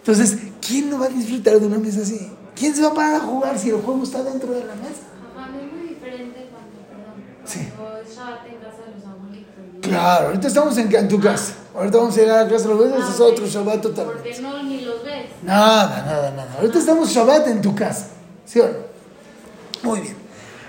Entonces, 0.01 0.37
¿quién 0.61 0.91
no 0.91 0.99
va 0.99 1.07
a 1.07 1.09
disfrutar 1.09 1.59
de 1.59 1.67
una 1.67 1.79
mesa 1.79 2.03
así? 2.03 2.31
¿Quién 2.55 2.75
se 2.77 2.83
va 2.83 2.89
a 2.89 2.95
parar 2.95 3.15
a 3.17 3.21
jugar 3.21 3.59
si 3.59 3.71
el 3.71 3.77
juego 3.81 4.03
está 4.03 4.23
dentro 4.23 4.53
de 4.53 4.61
la 4.67 4.75
mesa? 4.75 5.01
Ajá, 5.35 5.49
no 5.49 5.59
es 5.61 5.73
muy 5.73 5.89
diferente 5.95 6.51
cuando, 6.53 6.77
perdón, 6.91 7.25
Sí. 7.47 7.69
cuando 7.75 7.97
es 7.99 8.15
Shabbat 8.15 8.47
en 8.49 8.57
casa 8.57 8.83
de 8.87 8.95
los 8.97 9.07
abuelitos. 9.07 9.55
¿no? 9.73 9.81
Claro, 9.81 10.27
ahorita 10.27 10.47
estamos 10.49 10.77
en, 10.77 10.95
en 10.95 11.09
tu 11.09 11.19
casa. 11.21 11.55
Ahorita 11.75 11.97
vamos 11.99 12.15
a 12.19 12.21
llegar 12.21 12.39
a 12.39 12.45
la 12.45 12.51
casa 12.51 12.65
de 12.65 12.75
los 12.75 12.79
bebés, 12.85 13.03
Ah, 13.03 13.11
es 13.15 13.21
otro 13.21 13.47
Shabbat 13.47 13.81
totalmente. 13.81 14.23
Porque 14.23 14.43
no 14.43 14.63
ni 14.63 14.83
los 14.83 15.03
ves. 15.03 15.27
Nada, 15.43 16.03
nada, 16.05 16.31
nada. 16.33 16.55
Ahorita 16.59 16.79
estamos 16.79 17.09
Shabbat 17.09 17.49
en 17.49 17.63
tu 17.63 17.75
casa. 17.75 18.09
¿Sí 18.45 18.61
o 18.61 18.67
no? 18.69 19.89
Muy 19.91 20.01
bien. 20.01 20.17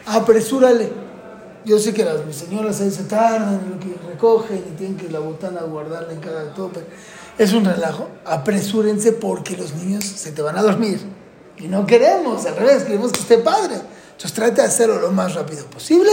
Apresúrale. 0.06 1.05
Yo 1.66 1.80
sé 1.80 1.94
que 1.94 2.06
las 2.06 2.36
señoras 2.36 2.80
ahí 2.80 2.92
se 2.92 3.04
tardan 3.04 3.60
en 3.60 3.72
lo 3.72 3.80
que 3.80 3.96
recogen 4.08 4.64
y 4.70 4.78
tienen 4.78 4.98
que 4.98 5.10
la 5.10 5.20
botana 5.20 5.62
guardarla 5.62 6.14
en 6.14 6.20
cada 6.20 6.54
tope. 6.54 6.82
Es 7.40 7.54
un 7.54 7.66
relajo. 7.66 8.08
Apresúrense 8.24 9.12
porque 9.14 9.58
los 9.58 9.74
niños 9.74 10.06
se 10.06 10.32
te 10.32 10.44
van 10.44 10.58
a 10.58 10.62
dormir. 10.62 11.00
Y 11.58 11.68
no 11.68 11.86
queremos, 11.88 12.46
al 12.46 12.56
revés, 12.56 12.84
queremos 12.84 13.12
que 13.12 13.20
esté 13.20 13.40
padre. 13.40 13.76
Entonces 13.76 14.34
trata 14.34 14.62
de 14.62 14.68
hacerlo 14.68 15.00
lo 15.00 15.12
más 15.12 15.34
rápido 15.34 15.66
posible. 15.66 16.12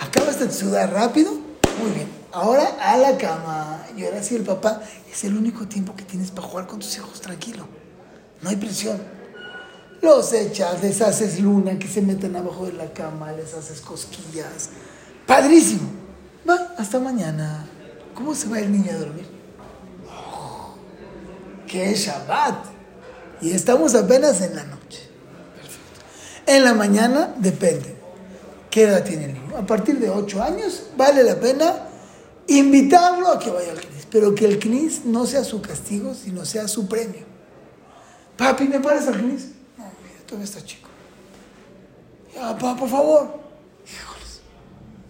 Acabas 0.00 0.38
de 0.38 0.52
sudar 0.52 0.92
rápido. 0.92 1.32
Muy 1.32 1.90
bien. 1.92 2.08
Ahora 2.32 2.76
a 2.80 2.96
la 2.96 3.18
cama. 3.18 3.86
Y 3.96 4.04
ahora 4.04 4.22
sí 4.22 4.36
el 4.36 4.42
papá 4.42 4.82
es 5.10 5.24
el 5.24 5.36
único 5.36 5.66
tiempo 5.66 5.96
que 5.96 6.04
tienes 6.04 6.30
para 6.30 6.46
jugar 6.46 6.66
con 6.68 6.78
tus 6.78 6.96
hijos 6.96 7.20
tranquilo. 7.20 7.66
No 8.40 8.50
hay 8.50 8.56
presión. 8.56 9.15
Los 10.02 10.32
echas, 10.32 10.82
les 10.82 11.00
haces 11.00 11.40
luna, 11.40 11.78
que 11.78 11.88
se 11.88 12.02
meten 12.02 12.36
abajo 12.36 12.66
de 12.66 12.72
la 12.72 12.92
cama, 12.92 13.32
les 13.32 13.54
haces 13.54 13.80
cosquillas. 13.80 14.70
Padrísimo. 15.26 15.90
Va, 16.48 16.74
hasta 16.78 17.00
mañana. 17.00 17.66
¿Cómo 18.14 18.34
se 18.34 18.48
va 18.48 18.60
el 18.60 18.70
niño 18.70 18.92
a 18.92 18.98
dormir? 18.98 19.26
Oh, 20.08 20.74
es 21.72 21.98
Shabbat. 22.00 22.66
Y 23.40 23.50
estamos 23.50 23.94
apenas 23.94 24.40
en 24.40 24.56
la 24.56 24.64
noche. 24.64 25.02
En 26.46 26.64
la 26.64 26.74
mañana 26.74 27.34
depende. 27.38 27.96
¿Qué 28.70 28.84
edad 28.84 29.04
tiene 29.04 29.26
el 29.26 29.34
niño? 29.34 29.56
A 29.56 29.66
partir 29.66 29.98
de 29.98 30.08
8 30.10 30.42
años 30.42 30.84
vale 30.96 31.22
la 31.22 31.36
pena 31.36 31.88
invitarlo 32.46 33.28
a 33.28 33.38
que 33.38 33.50
vaya 33.50 33.72
al 33.72 33.78
CNIS. 33.78 34.06
Pero 34.10 34.34
que 34.34 34.44
el 34.44 34.58
CNIS 34.58 35.04
no 35.04 35.26
sea 35.26 35.44
su 35.44 35.60
castigo, 35.60 36.14
sino 36.14 36.44
sea 36.44 36.68
su 36.68 36.88
premio. 36.88 37.24
Papi, 38.36 38.68
¿me 38.68 38.80
paras 38.80 39.08
al 39.08 39.16
CNIS? 39.16 39.48
Todavía 40.26 40.44
está 40.44 40.64
chico. 40.64 40.88
Ya, 42.34 42.52
papá, 42.52 42.76
por 42.76 42.88
favor. 42.88 43.40
Híjoles. 43.86 44.40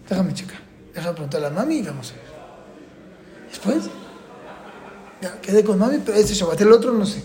Déjame 0.07 0.33
checar. 0.33 0.59
Déjame 0.93 1.13
preguntar 1.13 1.43
a 1.43 1.49
la 1.49 1.55
mami 1.55 1.77
y 1.77 1.81
vamos 1.81 2.11
a 2.11 2.15
ver. 2.15 2.27
Después, 3.49 3.85
ya 5.21 5.41
quedé 5.41 5.63
con 5.63 5.79
mami, 5.79 5.99
pero 6.05 6.17
este 6.17 6.33
Shabbat, 6.33 6.61
el 6.61 6.71
otro 6.71 6.93
no 6.93 7.05
sé. 7.05 7.23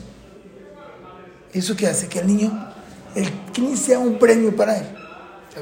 ¿Eso 1.52 1.76
qué 1.76 1.86
hace? 1.86 2.08
Que 2.08 2.20
el 2.20 2.26
niño, 2.26 2.72
el 3.14 3.30
CNIS 3.52 3.78
sea 3.78 3.98
un 3.98 4.18
premio 4.18 4.56
para 4.56 4.78
él. 4.78 4.86
¿Está? 5.48 5.60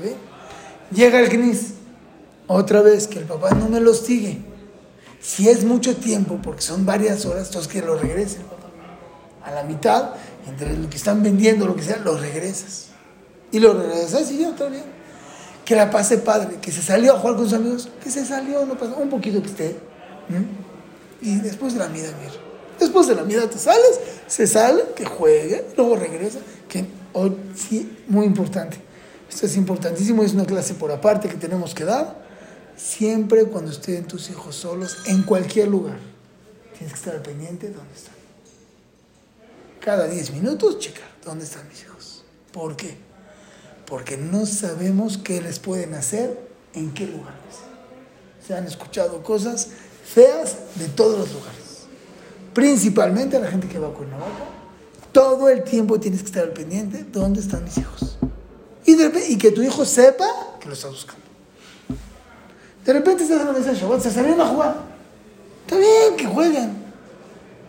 Llega 0.92 1.20
el 1.20 1.28
CNIS. 1.28 1.74
Otra 2.46 2.82
vez, 2.82 3.06
que 3.06 3.18
el 3.18 3.24
papá 3.24 3.50
no 3.50 3.68
me 3.68 3.80
lo 3.80 3.94
sigue. 3.94 4.40
Si 5.20 5.48
es 5.48 5.64
mucho 5.64 5.96
tiempo, 5.96 6.40
porque 6.42 6.62
son 6.62 6.86
varias 6.86 7.26
horas, 7.26 7.48
entonces 7.48 7.70
que 7.70 7.82
lo 7.82 7.96
regrese. 7.96 8.38
A 9.44 9.50
la 9.52 9.62
mitad, 9.64 10.14
entre 10.46 10.76
lo 10.76 10.88
que 10.88 10.96
están 10.96 11.22
vendiendo, 11.22 11.66
lo 11.66 11.76
que 11.76 11.82
sea, 11.82 11.98
lo 11.98 12.16
regresas. 12.16 12.86
Y 13.52 13.58
lo 13.58 13.74
regresas 13.74 14.30
y 14.30 14.38
ya, 14.38 14.50
está 14.50 14.68
bien. 14.68 14.84
Que 15.64 15.74
la 15.76 15.90
pase 15.90 16.18
padre, 16.18 16.58
que 16.60 16.72
se 16.72 16.82
salió 16.82 17.14
a 17.14 17.18
jugar 17.18 17.36
con 17.36 17.44
sus 17.44 17.54
amigos, 17.54 17.88
que 18.02 18.10
se 18.10 18.24
salió, 18.24 18.64
no 18.66 18.76
pasa, 18.76 18.94
un 18.94 19.10
poquito 19.10 19.40
que 19.42 19.48
esté. 19.48 19.76
Y 21.20 21.36
después 21.36 21.74
de 21.74 21.80
la 21.80 21.88
mida, 21.88 22.08
mira. 22.18 22.32
Después 22.78 23.06
de 23.06 23.14
la 23.14 23.24
mida 23.24 23.48
te 23.48 23.58
sales, 23.58 24.00
se 24.26 24.46
sale, 24.46 24.82
que 24.96 25.04
juegue, 25.04 25.66
luego 25.76 25.96
regresa. 25.96 26.38
Que 26.68 26.86
hoy 27.12 27.36
sí, 27.54 27.98
muy 28.08 28.24
importante. 28.24 28.78
Esto 29.28 29.46
es 29.46 29.56
importantísimo, 29.56 30.24
es 30.24 30.32
una 30.32 30.46
clase 30.46 30.74
por 30.74 30.90
aparte 30.90 31.28
que 31.28 31.36
tenemos 31.36 31.74
que 31.74 31.84
dar. 31.84 32.20
Siempre 32.76 33.44
cuando 33.44 33.70
estén 33.70 34.06
tus 34.06 34.30
hijos 34.30 34.56
solos, 34.56 34.98
en 35.06 35.22
cualquier 35.22 35.68
lugar, 35.68 35.98
tienes 36.76 36.94
que 36.94 36.98
estar 36.98 37.22
pendiente 37.22 37.68
de 37.68 37.74
dónde 37.74 37.94
están. 37.94 38.19
Cada 39.80 40.06
10 40.06 40.32
minutos, 40.32 40.78
checar 40.78 41.08
dónde 41.24 41.44
están 41.44 41.66
mis 41.68 41.82
hijos. 41.82 42.24
¿Por 42.52 42.76
qué? 42.76 42.96
Porque 43.86 44.16
no 44.16 44.46
sabemos 44.46 45.18
qué 45.18 45.40
les 45.40 45.58
pueden 45.58 45.94
hacer 45.94 46.38
en 46.74 46.92
qué 46.92 47.06
lugares. 47.06 47.40
Se 48.46 48.54
han 48.54 48.66
escuchado 48.66 49.22
cosas 49.22 49.68
feas 50.04 50.56
de 50.76 50.88
todos 50.88 51.18
los 51.18 51.32
lugares. 51.32 51.60
Principalmente 52.54 53.36
a 53.36 53.40
la 53.40 53.50
gente 53.50 53.68
que 53.68 53.78
va 53.78 53.88
a 53.88 53.92
Cuernavaca. 53.92 54.44
Todo 55.12 55.48
el 55.48 55.64
tiempo 55.64 55.98
tienes 55.98 56.20
que 56.20 56.26
estar 56.26 56.44
al 56.44 56.52
pendiente 56.52 56.98
de 56.98 57.10
dónde 57.10 57.40
están 57.40 57.64
mis 57.64 57.78
hijos. 57.78 58.16
Y, 58.84 58.94
de 58.96 59.04
repente- 59.04 59.28
y 59.30 59.38
que 59.38 59.50
tu 59.50 59.62
hijo 59.62 59.84
sepa 59.84 60.26
que 60.60 60.68
lo 60.68 60.74
estás 60.74 60.90
buscando. 60.90 61.24
De 62.84 62.92
repente 62.92 63.24
estás 63.24 63.40
en 63.40 63.46
la 63.46 63.52
mesa 63.52 63.72
de 63.72 63.78
Shabbat, 63.78 64.00
se 64.00 64.10
salieron 64.10 64.40
a 64.40 64.46
jugar. 64.46 64.76
Está 65.64 65.76
bien 65.76 66.16
que 66.16 66.26
jueguen. 66.26 66.76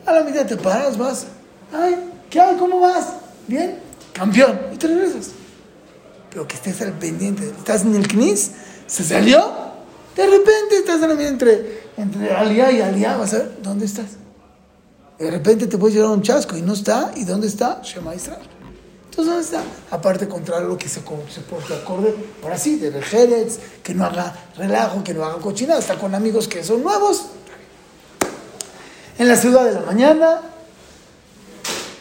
A 0.05 0.11
la 0.13 0.23
mitad 0.23 0.45
te 0.45 0.57
paras, 0.57 0.97
vas. 0.97 1.25
Ay, 1.71 2.11
¿qué 2.29 2.39
hay? 2.39 2.57
¿Cómo 2.57 2.79
vas? 2.79 3.07
¿Bien? 3.47 3.79
Campeón. 4.13 4.59
Y 4.73 4.77
te 4.77 4.87
regresas. 4.87 5.31
Pero 6.29 6.47
que 6.47 6.55
estés 6.55 6.81
al 6.81 6.93
pendiente. 6.93 7.45
Estás 7.45 7.83
en 7.83 7.95
el 7.95 8.07
CNIS, 8.07 8.51
se 8.87 9.03
salió. 9.03 9.71
De 10.15 10.25
repente 10.25 10.77
estás 10.77 11.01
en 11.01 11.21
entre, 11.21 11.83
entre 11.97 12.27
y 12.27 12.81
Aliá. 12.81 13.17
Vas 13.17 13.33
a 13.33 13.37
ver, 13.37 13.57
¿dónde 13.61 13.85
estás? 13.85 14.17
De 15.17 15.29
repente 15.29 15.67
te 15.67 15.77
puedes 15.77 15.95
llevar 15.95 16.11
un 16.11 16.21
chasco 16.21 16.57
y 16.57 16.61
no 16.61 16.73
está. 16.73 17.11
¿Y 17.15 17.25
dónde 17.25 17.47
está? 17.47 17.81
Shema 17.83 18.15
Israel. 18.15 18.41
Entonces, 19.05 19.33
¿dónde 19.33 19.41
está? 19.41 19.61
Aparte, 19.95 20.27
controlar 20.27 20.63
lo 20.63 20.77
que 20.77 20.87
se, 20.87 21.01
se 21.01 21.41
porte 21.41 21.73
acorde, 21.73 22.15
ahora 22.41 22.57
sí, 22.57 22.77
de 22.77 23.01
Jerez, 23.01 23.59
que 23.83 23.93
no 23.93 24.05
haga 24.05 24.33
relajo, 24.57 25.03
que 25.03 25.13
no 25.13 25.25
haga 25.25 25.37
cochinada, 25.39 25.79
está 25.79 25.95
con 25.95 26.15
amigos 26.15 26.47
que 26.47 26.63
son 26.63 26.81
nuevos. 26.81 27.25
En 29.17 29.27
la 29.27 29.35
ciudad 29.35 29.65
de 29.65 29.73
la 29.73 29.81
mañana, 29.81 30.39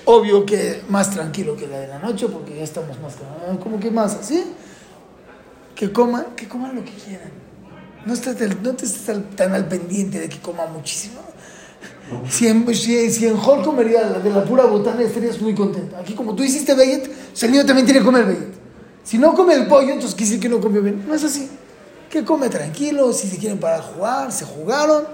obvio 0.05 0.45
que 0.47 0.83
más 0.89 1.11
tranquilo 1.11 1.57
que 1.57 1.67
la 1.67 1.79
de 1.79 1.89
la 1.89 1.99
noche, 1.99 2.27
porque 2.29 2.57
ya 2.57 2.63
estamos 2.65 2.99
más, 3.01 3.15
como 3.63 3.79
que 3.81 3.91
más 3.91 4.15
así. 4.15 4.45
Que 5.75 5.93
coman, 5.93 6.27
que 6.37 6.47
coman 6.49 6.75
lo 6.77 6.85
que 6.85 6.93
quieran. 6.93 7.31
No, 8.05 8.13
estés 8.15 8.39
del- 8.39 8.63
no 8.63 8.75
te 8.75 8.85
estés 8.87 9.17
tan 9.37 9.55
al 9.55 9.67
pendiente 9.69 10.19
de 10.19 10.29
que 10.29 10.39
coman 10.39 10.73
muchísimo. 10.73 11.21
Si 12.29 12.47
en, 12.49 12.67
si, 12.75 13.11
si 13.11 13.27
en 13.27 13.37
Hall 13.37 13.63
comería 13.65 14.03
la- 14.03 14.19
de 14.19 14.31
la 14.31 14.45
pura 14.45 14.65
botana, 14.65 15.01
estarías 15.03 15.41
muy 15.41 15.55
contento. 15.55 15.97
Aquí, 15.97 16.15
como 16.15 16.35
tú 16.35 16.43
hiciste 16.43 16.75
Bellet, 16.75 17.11
el 17.41 17.51
niño 17.51 17.65
también 17.65 17.87
tiene 17.87 18.01
que 18.01 18.07
comer 18.07 18.25
Bellet. 18.27 18.51
Si 19.05 19.17
no 19.19 19.35
come 19.35 19.55
el 19.55 19.67
pollo, 19.67 19.89
entonces 19.93 20.15
quiere 20.15 20.31
decir 20.33 20.41
que 20.41 20.49
no 20.49 20.61
comió 20.61 20.83
bien. 20.83 21.05
No 21.07 21.15
es 21.15 21.25
así. 21.25 21.49
Que 22.11 22.25
come 22.25 22.49
tranquilo, 22.49 23.13
si 23.13 23.29
se 23.29 23.39
quieren 23.39 23.59
parar 23.59 23.81
a 23.81 23.83
jugar, 23.83 24.33
se 24.33 24.45
jugaron. 24.45 25.05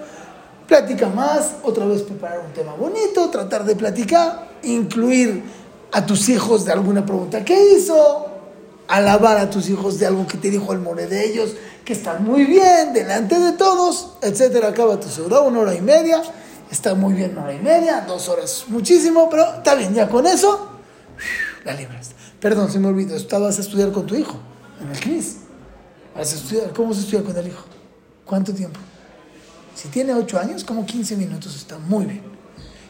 Platica 0.67 1.09
más, 1.09 1.57
otra 1.63 1.85
vez 1.87 2.03
preparar 2.03 2.41
un 2.41 2.53
tema 2.53 2.75
bonito, 2.75 3.29
tratar 3.31 3.65
de 3.65 3.77
platicar, 3.77 4.49
incluir 4.63 5.45
a 5.93 6.05
tus 6.05 6.29
hijos 6.29 6.65
de 6.65 6.73
alguna 6.73 7.07
pregunta 7.07 7.45
que 7.45 7.75
hizo. 7.75 8.27
alabar 8.89 9.39
a 9.39 9.51
tus 9.51 9.69
hijos 9.69 9.99
de 9.99 10.07
algo 10.07 10.27
que 10.27 10.39
te 10.39 10.51
dijo 10.51 10.73
el 10.73 10.81
more 10.81 11.07
de 11.07 11.27
ellos, 11.27 11.55
que 11.85 11.93
están 11.93 12.25
muy 12.25 12.45
bien, 12.45 12.93
delante 12.93 13.39
de 13.39 13.53
todos, 13.53 14.13
etcétera. 14.23 14.69
Acaba 14.69 14.99
tu 15.01 15.09
seguro, 15.09 15.43
una 15.45 15.61
hora 15.61 15.75
y 15.75 15.81
media, 15.81 16.23
está 16.71 16.95
muy 16.95 17.15
bien 17.15 17.33
una 17.33 17.45
hora 17.45 17.55
y 17.55 17.61
media, 17.61 18.05
dos 18.07 18.29
horas, 18.29 18.65
muchísimo, 18.69 19.29
pero 19.31 19.45
está 19.57 19.75
bien, 19.75 19.95
ya 19.95 20.09
con 20.09 20.27
eso, 20.27 20.69
la 21.65 21.75
libras. 21.75 22.11
Perdón, 22.41 22.71
se 22.71 22.79
me 22.79 22.89
olvidó, 22.89 23.17
estabas 23.17 23.59
a 23.59 23.61
estudiar 23.61 23.93
con 23.93 24.07
tu 24.07 24.15
hijo, 24.15 24.37
en 24.81 24.91
el 24.91 25.01
CNIS. 25.01 25.37
Vas 26.15 26.33
a 26.33 26.37
estudiar, 26.37 26.73
¿cómo 26.73 26.95
se 26.95 27.01
estudia 27.01 27.23
con 27.23 27.37
el 27.37 27.47
hijo? 27.49 27.65
¿Cuánto 28.25 28.53
tiempo? 28.53 28.79
Si 29.77 29.89
tiene 29.89 30.15
8 30.15 30.39
años, 30.39 30.65
como 30.65 30.87
15 30.87 31.17
minutos 31.17 31.55
está 31.55 31.79
muy 31.79 32.07
bien. 32.07 32.23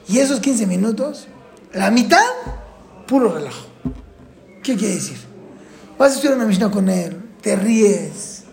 Y 0.09 0.19
esos 0.19 0.39
15 0.39 0.69
minutos, 0.69 1.27
la 1.73 1.91
mitad, 1.91 2.25
puro 3.09 3.35
relajo. 3.35 3.67
¿Qué 4.63 4.77
quiere 4.77 4.95
decir? 4.95 5.17
Vas 5.99 6.13
a 6.13 6.15
estudiar 6.15 6.37
una 6.37 6.47
Mishnah 6.47 6.71
con 6.71 6.89
él, 6.89 7.21
te 7.43 7.57
ríes. 7.57 8.45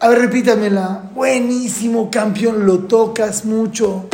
A 0.00 0.08
ver, 0.08 0.18
repítamela. 0.18 1.10
Buenísimo, 1.14 2.10
campeón, 2.10 2.66
lo 2.66 2.80
tocas 2.80 3.46
mucho. 3.46 4.06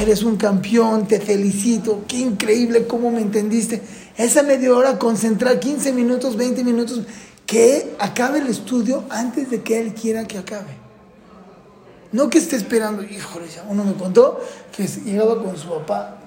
Eres 0.00 0.24
un 0.24 0.36
campeón, 0.36 1.06
te 1.06 1.20
felicito. 1.20 2.02
Qué 2.08 2.18
increíble 2.18 2.88
cómo 2.88 3.12
me 3.12 3.20
entendiste. 3.20 3.80
Esa 4.16 4.42
media 4.42 4.74
hora, 4.74 4.98
concentrar 4.98 5.60
15 5.60 5.92
minutos, 5.92 6.36
20 6.36 6.64
minutos, 6.64 7.02
que 7.46 7.94
acabe 8.00 8.40
el 8.40 8.48
estudio 8.48 9.04
antes 9.10 9.48
de 9.48 9.62
que 9.62 9.80
él 9.80 9.94
quiera 9.94 10.26
que 10.26 10.38
acabe. 10.38 10.81
No 12.12 12.28
que 12.28 12.38
esté 12.38 12.56
esperando, 12.56 13.02
híjole, 13.02 13.46
uno 13.68 13.84
me 13.84 13.94
contó 13.94 14.40
que 14.70 14.86
llegaba 14.86 15.42
con 15.42 15.56
su 15.56 15.68
papá 15.68 16.18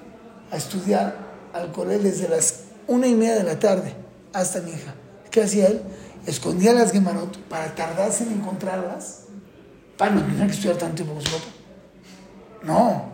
a 0.50 0.56
estudiar 0.56 1.16
al 1.52 1.72
colegio 1.72 2.10
desde 2.10 2.28
las 2.28 2.64
una 2.88 3.06
y 3.06 3.14
media 3.14 3.36
de 3.36 3.44
la 3.44 3.58
tarde 3.58 3.94
hasta 4.32 4.60
mi 4.60 4.72
hija. 4.72 4.94
¿Qué 5.30 5.42
hacía 5.42 5.68
él? 5.68 5.82
Escondía 6.26 6.72
las 6.72 6.92
gemarot 6.92 7.38
para 7.48 7.74
tardarse 7.74 8.24
en 8.24 8.32
encontrarlas, 8.32 9.22
para 9.96 10.12
no 10.12 10.22
tener 10.22 10.48
que 10.48 10.54
estudiar 10.54 10.76
tanto 10.76 10.96
tiempo 10.96 11.14
con 11.14 11.22
su 11.22 11.30
papá. 11.30 11.44
No, 12.62 13.12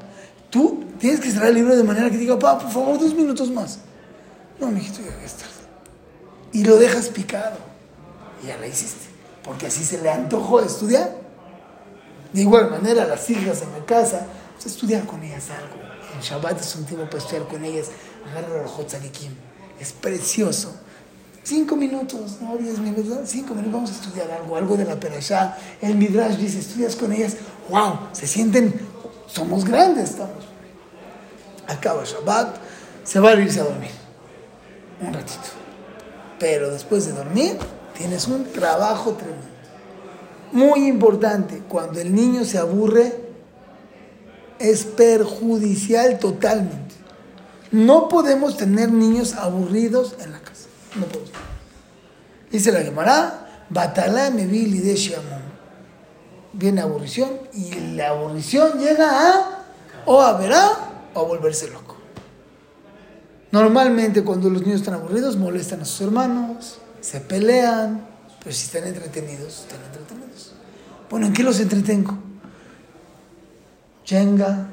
tú 0.48 0.84
tienes 0.98 1.20
que 1.20 1.30
cerrar 1.30 1.48
el 1.48 1.56
libro 1.56 1.76
de 1.76 1.84
manera 1.84 2.10
que 2.10 2.16
diga, 2.16 2.38
papá, 2.38 2.62
por 2.62 2.72
favor, 2.72 2.98
dos 2.98 3.14
minutos 3.14 3.50
más. 3.50 3.80
No, 4.58 4.68
mijito, 4.68 5.00
ya 5.00 5.24
es 5.24 5.34
tarde. 5.34 5.52
Y 6.52 6.64
lo 6.64 6.76
dejas 6.76 7.08
picado. 7.08 7.56
Y 8.42 8.46
ya 8.46 8.56
la 8.56 8.66
hiciste. 8.66 9.06
Porque 9.42 9.66
así 9.66 9.84
se 9.84 10.00
le 10.00 10.10
antojó 10.10 10.60
estudiar. 10.60 11.21
De 12.32 12.40
igual 12.40 12.70
manera, 12.70 13.04
las 13.06 13.28
hijas 13.30 13.62
en 13.62 13.72
la 13.72 13.84
casa, 13.84 14.26
pues 14.54 14.66
estudiar 14.66 15.04
con 15.04 15.22
ellas 15.22 15.50
algo. 15.50 15.82
En 16.14 16.20
Shabbat 16.20 16.60
es 16.60 16.74
un 16.76 16.84
tiempo 16.84 17.06
para 17.06 17.18
estudiar 17.18 17.46
con 17.46 17.64
ellas. 17.64 17.88
Agarra 18.30 18.62
el. 18.62 19.36
Es 19.78 19.92
precioso. 19.92 20.74
Cinco 21.44 21.74
minutos, 21.74 22.38
no 22.40 22.56
diez 22.56 22.78
minutos, 22.78 23.18
cinco 23.28 23.52
minutos, 23.52 23.72
vamos 23.72 23.90
a 23.90 23.94
estudiar 23.94 24.30
algo, 24.30 24.56
algo 24.56 24.76
de 24.76 24.84
la 24.84 25.00
Perashá. 25.00 25.58
El 25.80 25.96
Midrash 25.96 26.36
dice, 26.36 26.60
estudias 26.60 26.94
con 26.94 27.12
ellas, 27.12 27.36
wow, 27.68 27.98
se 28.12 28.28
sienten, 28.28 28.72
somos 29.26 29.64
grandes, 29.64 30.10
estamos. 30.10 30.44
Acaba 31.66 32.04
Shabbat, 32.04 32.58
se 33.02 33.18
va 33.18 33.30
a 33.30 33.34
irse 33.34 33.58
a 33.58 33.64
dormir. 33.64 33.90
Un 35.00 35.12
ratito. 35.12 35.50
Pero 36.38 36.70
después 36.70 37.06
de 37.06 37.12
dormir, 37.12 37.58
tienes 37.96 38.28
un 38.28 38.44
trabajo 38.52 39.14
tremendo. 39.14 39.51
Muy 40.52 40.86
importante, 40.86 41.62
cuando 41.68 42.00
el 42.00 42.14
niño 42.14 42.44
se 42.44 42.58
aburre, 42.58 43.14
es 44.58 44.84
perjudicial 44.84 46.18
totalmente. 46.18 46.94
No 47.70 48.08
podemos 48.08 48.56
tener 48.56 48.92
niños 48.92 49.34
aburridos 49.34 50.14
en 50.22 50.32
la 50.32 50.40
casa. 50.40 50.68
No 50.94 51.06
podemos. 51.06 51.32
Dice 52.50 52.70
la 52.70 52.82
Gemara, 52.82 53.64
Batalá 53.70 54.30
me 54.30 54.46
vi 54.46 54.66
de 54.78 55.16
Viene 56.52 56.82
aburrición 56.82 57.30
y 57.54 57.72
la 57.96 58.10
aburrición 58.10 58.78
llega 58.78 59.08
a 59.08 59.64
o 60.04 60.20
a 60.20 60.34
verá 60.34 60.68
o 61.14 61.20
a 61.20 61.22
volverse 61.22 61.70
loco. 61.70 61.96
Normalmente 63.50 64.22
cuando 64.22 64.50
los 64.50 64.62
niños 64.62 64.80
están 64.80 64.94
aburridos 64.94 65.36
molestan 65.36 65.80
a 65.80 65.84
sus 65.86 66.02
hermanos, 66.02 66.78
se 67.00 67.20
pelean, 67.20 68.11
pero 68.42 68.54
si 68.54 68.66
están 68.66 68.86
entretenidos, 68.86 69.60
están 69.60 69.80
entretenidos. 69.84 70.52
Bueno, 71.08 71.26
¿en 71.26 71.32
qué 71.32 71.42
los 71.42 71.60
entretengo? 71.60 72.18
Jenga, 74.04 74.68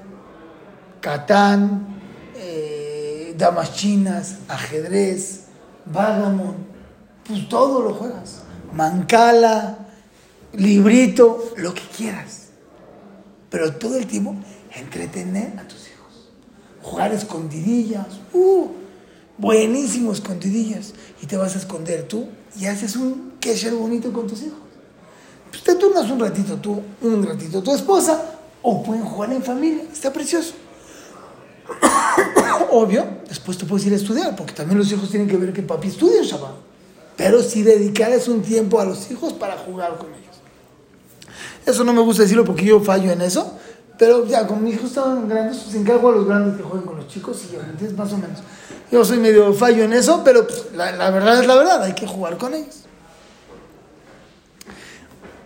Catán, 1.02 2.00
eh, 2.36 3.36
damas 3.38 3.74
chinas, 3.76 4.38
ajedrez, 4.48 5.46
Vagamon, 5.86 6.56
pues 7.28 7.48
todo 7.48 7.82
lo 7.84 7.94
juegas. 7.94 8.42
Mancala, 8.74 9.78
librito, 10.54 11.54
lo 11.58 11.74
que 11.74 11.84
quieras. 11.96 12.48
Pero 13.50 13.74
todo 13.76 13.98
el 13.98 14.08
tiempo 14.08 14.36
entretener 14.76 15.60
a 15.60 15.68
tus 15.68 15.88
hijos. 15.88 16.30
Jugar 16.82 17.14
escondidillas, 17.14 18.08
uh, 18.34 18.68
buenísimo 19.38 20.12
escondidillas. 20.12 20.94
Y 21.22 21.28
te 21.28 21.38
vas 21.38 21.56
a 21.56 21.60
esconder 21.60 22.08
tú 22.08 22.30
y 22.58 22.66
haces 22.66 22.96
un 22.96 23.29
kesher 23.40 23.74
bonito 23.74 24.12
con 24.12 24.28
tus 24.28 24.42
hijos. 24.42 24.60
Pues 25.50 25.64
te 25.64 25.76
turnas 25.76 26.10
un 26.10 26.20
ratito 26.20 26.56
tú, 26.58 26.82
un 27.02 27.26
ratito 27.26 27.64
tu 27.64 27.74
esposa, 27.74 28.40
o 28.62 28.84
pueden 28.84 29.04
jugar 29.04 29.32
en 29.34 29.42
familia, 29.42 29.84
está 29.92 30.12
precioso. 30.12 30.54
Obvio, 32.72 33.06
después 33.28 33.58
tú 33.58 33.66
puedes 33.66 33.86
ir 33.88 33.94
a 33.94 33.96
estudiar, 33.96 34.36
porque 34.36 34.54
también 34.54 34.78
los 34.78 34.92
hijos 34.92 35.10
tienen 35.10 35.28
que 35.28 35.38
ver 35.38 35.54
que 35.54 35.62
papi 35.62 35.88
estudia 35.88 36.20
en 36.20 36.26
Shabbat. 36.26 36.56
Pero 37.16 37.42
si 37.42 37.64
dedicarles 37.64 38.28
un 38.28 38.42
tiempo 38.42 38.80
a 38.80 38.86
los 38.86 39.10
hijos 39.12 39.34
para 39.34 39.58
jugar 39.58 39.98
con 39.98 40.08
ellos. 40.10 40.38
Eso 41.66 41.84
no 41.84 41.94
me 41.94 42.02
gusta 42.02 42.24
decirlo 42.24 42.46
porque 42.46 42.66
yo 42.66 42.80
fallo 42.80 43.12
en 43.12 43.22
eso, 43.22 43.54
pero 43.98 44.26
ya, 44.26 44.48
como 44.48 44.62
mis 44.62 44.76
hijos 44.76 44.90
estaban 44.90 45.28
grandes, 45.28 45.58
pues 45.58 45.76
encargo 45.76 46.10
a 46.10 46.12
los 46.14 46.26
grandes 46.26 46.56
que 46.56 46.64
jueguen 46.64 46.88
con 46.88 46.98
los 46.98 47.08
chicos 47.08 47.44
y 47.48 47.54
yo, 47.54 47.60
¿entiendes? 47.60 47.98
Más 47.98 48.12
o 48.14 48.18
menos. 48.18 48.40
Yo 48.92 49.04
soy 49.04 49.18
medio 49.18 49.54
fallo 49.54 49.84
en 49.84 49.94
eso, 49.94 50.22
pero 50.24 50.48
pues, 50.48 50.68
la, 50.74 50.94
la 50.94 51.12
verdad 51.12 51.42
es 51.42 51.48
la 51.48 51.56
verdad, 51.56 51.84
hay 51.84 51.94
que 51.94 52.08
jugar 52.08 52.38
con 52.38 52.54
ellos. 52.54 52.86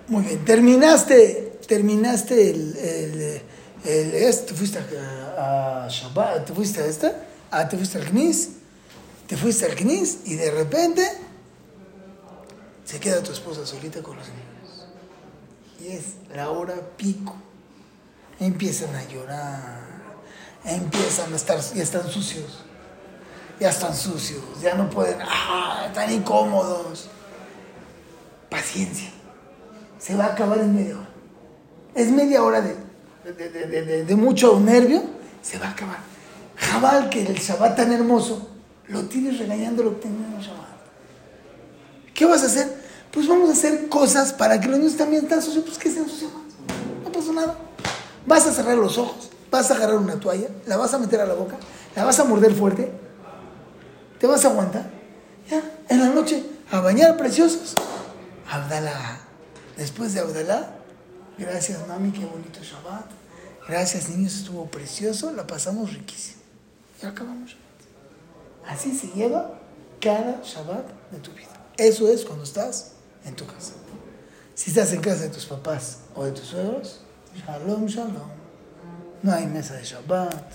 Muy 0.08 0.24
bien, 0.24 0.44
terminaste, 0.44 1.60
terminaste 1.66 2.50
el, 2.50 2.76
el, 2.78 3.42
el 3.86 4.13
este, 4.16 4.52
te 4.52 4.54
fuiste 4.54 4.80
a, 4.80 5.86
a 5.86 5.88
Shabbat, 5.88 6.46
te 6.46 6.54
fuiste 6.54 6.82
a 6.82 6.86
esta, 6.86 7.24
ah, 7.50 7.70
te 7.70 7.78
fuiste 7.78 8.00
al 8.00 8.06
Knis, 8.06 8.50
te 9.28 9.38
fuiste 9.38 9.66
al 9.66 9.76
Knis 9.76 10.20
y 10.26 10.36
de 10.36 10.52
repente 10.52 11.10
se 12.84 13.00
queda 13.00 13.24
tu 13.24 13.32
esposa 13.32 13.66
solita 13.66 14.04
con 14.04 14.18
los 14.18 14.28
niños. 14.28 14.88
Y 15.80 15.88
es 15.96 16.16
la 16.36 16.50
hora 16.50 16.76
pico. 16.98 17.36
Empiezan 18.42 18.94
a 18.94 19.08
llorar, 19.08 20.04
empiezan 20.66 21.32
a 21.32 21.36
estar, 21.38 21.62
ya 21.62 21.82
están 21.82 22.10
sucios, 22.10 22.66
ya 23.58 23.70
están 23.70 23.96
sucios, 23.96 24.44
ya 24.62 24.74
no 24.76 24.89
pueden, 24.89 25.20
ah, 25.22 25.86
están 25.88 26.12
incómodos. 26.12 27.08
Paciencia 28.50 29.23
se 30.04 30.16
va 30.16 30.26
a 30.26 30.34
acabar 30.34 30.60
en 30.60 30.76
media 30.76 30.98
hora. 30.98 31.10
Es 31.96 32.12
media 32.12 32.44
hora 32.44 32.62
de, 32.62 32.76
de, 33.32 33.50
de, 33.50 34.04
de, 34.04 34.16
mucho 34.16 34.60
nervio, 34.60 35.02
se 35.42 35.58
va 35.58 35.68
a 35.68 35.72
acabar. 35.72 36.00
Jabal, 36.58 37.10
que 37.10 37.26
el 37.26 37.36
Shabbat 37.36 37.78
tan 37.78 37.92
hermoso, 37.94 38.50
lo 38.89 39.04
tienes 39.04 39.39
regañando 39.39 39.82
lo 39.82 39.96
que 39.96 40.08
tenemos 40.08 40.44
Shabbat. 40.44 40.74
¿Qué 42.13 42.26
vas 42.26 42.44
a 42.44 42.48
hacer? 42.48 42.84
Pues 43.12 43.30
vamos 43.30 43.50
a 43.50 43.54
hacer 43.54 43.88
cosas 43.88 44.34
para 44.34 44.60
que 44.60 44.68
los 44.68 44.78
niños 44.78 44.98
también 44.98 45.24
estén 45.24 45.42
sucios, 45.42 45.63
pues 45.63 45.78
que 45.78 45.88
estén 45.88 46.10
sucios. 46.10 46.32
No 47.04 47.10
pasa 47.10 47.32
nada. 47.32 47.56
Vas 48.26 48.46
a 48.46 48.52
cerrar 48.52 48.76
los 48.78 48.98
ojos, 48.98 49.30
vas 49.50 49.72
a 49.72 49.76
agarrar 49.76 49.98
una 49.98 50.20
toalla, 50.20 50.50
la 50.66 50.76
vas 50.76 50.94
a 50.94 51.00
meter 51.00 51.22
a 51.22 51.26
la 51.26 51.34
boca, 51.34 51.56
la 51.96 52.04
vas 52.04 52.20
a 52.20 52.26
morder 52.26 52.54
fuerte, 52.54 52.92
te 54.20 54.28
vas 54.28 54.44
a 54.44 54.50
aguantar. 54.50 54.89
Ya, 55.50 55.62
en 55.88 56.00
la 56.00 56.10
noche, 56.10 56.44
a 56.72 56.82
bañar 56.82 57.16
preciosos. 57.16 57.76
Abdalá. 58.52 59.23
Después 59.78 60.14
de 60.14 60.20
Abdalá, 60.20 60.76
gracias 61.38 61.88
mami, 61.88 62.12
qué 62.12 62.26
bonito 62.26 62.60
Shabbat. 62.62 63.06
Gracias 63.68 64.10
niños, 64.10 64.36
estuvo 64.36 64.66
precioso, 64.68 65.32
la 65.32 65.48
pasamos 65.48 65.94
riquísimo. 65.94 66.42
Y 67.02 67.06
acabamos. 67.06 67.56
Así 68.68 68.98
se 68.98 69.08
lleva 69.08 69.60
cada 70.00 70.42
Shabbat 70.44 70.86
de 71.12 71.20
tu 71.20 71.32
vida. 71.32 71.50
Eso 71.78 72.08
es 72.08 72.24
cuando 72.26 72.44
estás 72.44 72.94
en 73.26 73.36
tu 73.36 73.46
casa. 73.46 73.74
Si 74.56 74.70
estás 74.70 74.94
en 74.94 75.02
casa 75.02 75.24
de 75.24 75.30
tus 75.30 75.46
papás 75.46 76.00
o 76.14 76.26
de 76.26 76.32
tus 76.32 76.46
suegros, 76.46 77.02
shalom, 77.36 77.88
shalom. 77.88 78.30
No 79.24 79.32
hay 79.32 79.48
mesa 79.48 79.76
de 79.76 79.84
Shabbat, 79.84 80.54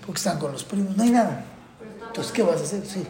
porque 0.00 0.18
están 0.18 0.38
con 0.38 0.52
los 0.52 0.64
primos, 0.64 0.96
no 0.96 1.02
hay 1.02 1.10
nada. 1.10 1.44
Entonces, 2.06 2.32
¿qué 2.32 2.42
vas 2.42 2.60
a 2.60 2.64
hacer? 2.64 2.86
Sí. 2.86 3.06